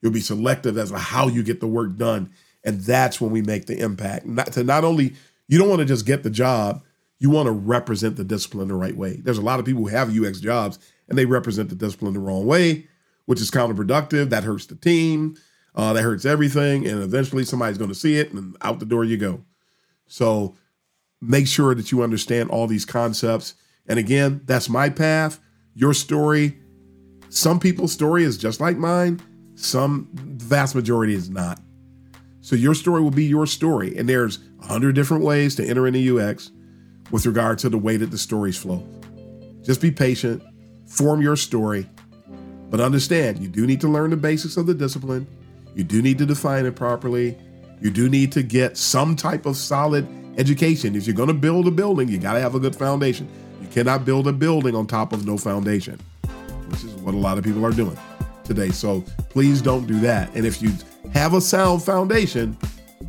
[0.00, 2.30] You'll be selective as to how you get the work done.
[2.64, 4.26] And that's when we make the impact.
[4.26, 5.14] Not to not only,
[5.48, 6.82] you don't want to just get the job,
[7.18, 9.16] you want to represent the discipline the right way.
[9.16, 10.78] There's a lot of people who have UX jobs
[11.08, 12.88] and they represent the discipline the wrong way,
[13.26, 14.30] which is counterproductive.
[14.30, 15.36] That hurts the team.
[15.74, 16.86] Uh, that hurts everything.
[16.86, 19.44] And eventually somebody's going to see it and out the door you go.
[20.06, 20.56] So
[21.20, 23.54] make sure that you understand all these concepts.
[23.86, 25.38] And again, that's my path.
[25.74, 26.58] Your story,
[27.28, 29.20] some people's story is just like mine.
[29.56, 31.60] Some vast majority is not.
[32.42, 33.96] So your story will be your story.
[33.96, 36.52] And there's a hundred different ways to enter into UX
[37.10, 38.86] with regard to the way that the stories flow.
[39.62, 40.42] Just be patient,
[40.86, 41.88] form your story,
[42.70, 45.26] but understand you do need to learn the basics of the discipline.
[45.74, 47.36] You do need to define it properly.
[47.80, 50.06] You do need to get some type of solid
[50.38, 50.94] education.
[50.94, 53.28] If you're going to build a building, you got to have a good foundation.
[53.60, 55.98] You cannot build a building on top of no foundation,
[56.68, 57.96] which is what a lot of people are doing
[58.46, 58.70] today.
[58.70, 60.34] So please don't do that.
[60.34, 60.72] And if you
[61.12, 62.56] have a sound foundation,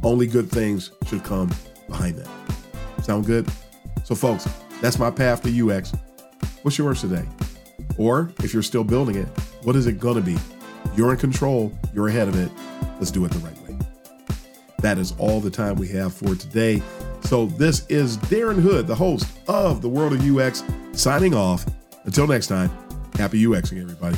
[0.04, 1.52] only good things should come
[1.88, 2.30] behind that.
[3.04, 3.50] Sound good?
[4.04, 4.48] So, folks,
[4.82, 5.94] that's my path to UX.
[6.62, 7.26] What's yours today?
[7.98, 9.28] Or if you're still building it,
[9.64, 10.38] what is it going to be?
[10.96, 12.52] You're in control, you're ahead of it.
[13.00, 13.78] Let's do it the right way.
[14.80, 16.82] That is all the time we have for today.
[17.22, 20.64] So, this is Darren Hood, the host of The World of UX,
[20.94, 21.66] signing off.
[22.06, 22.70] Until next time,
[23.16, 24.18] happy UXing, everybody.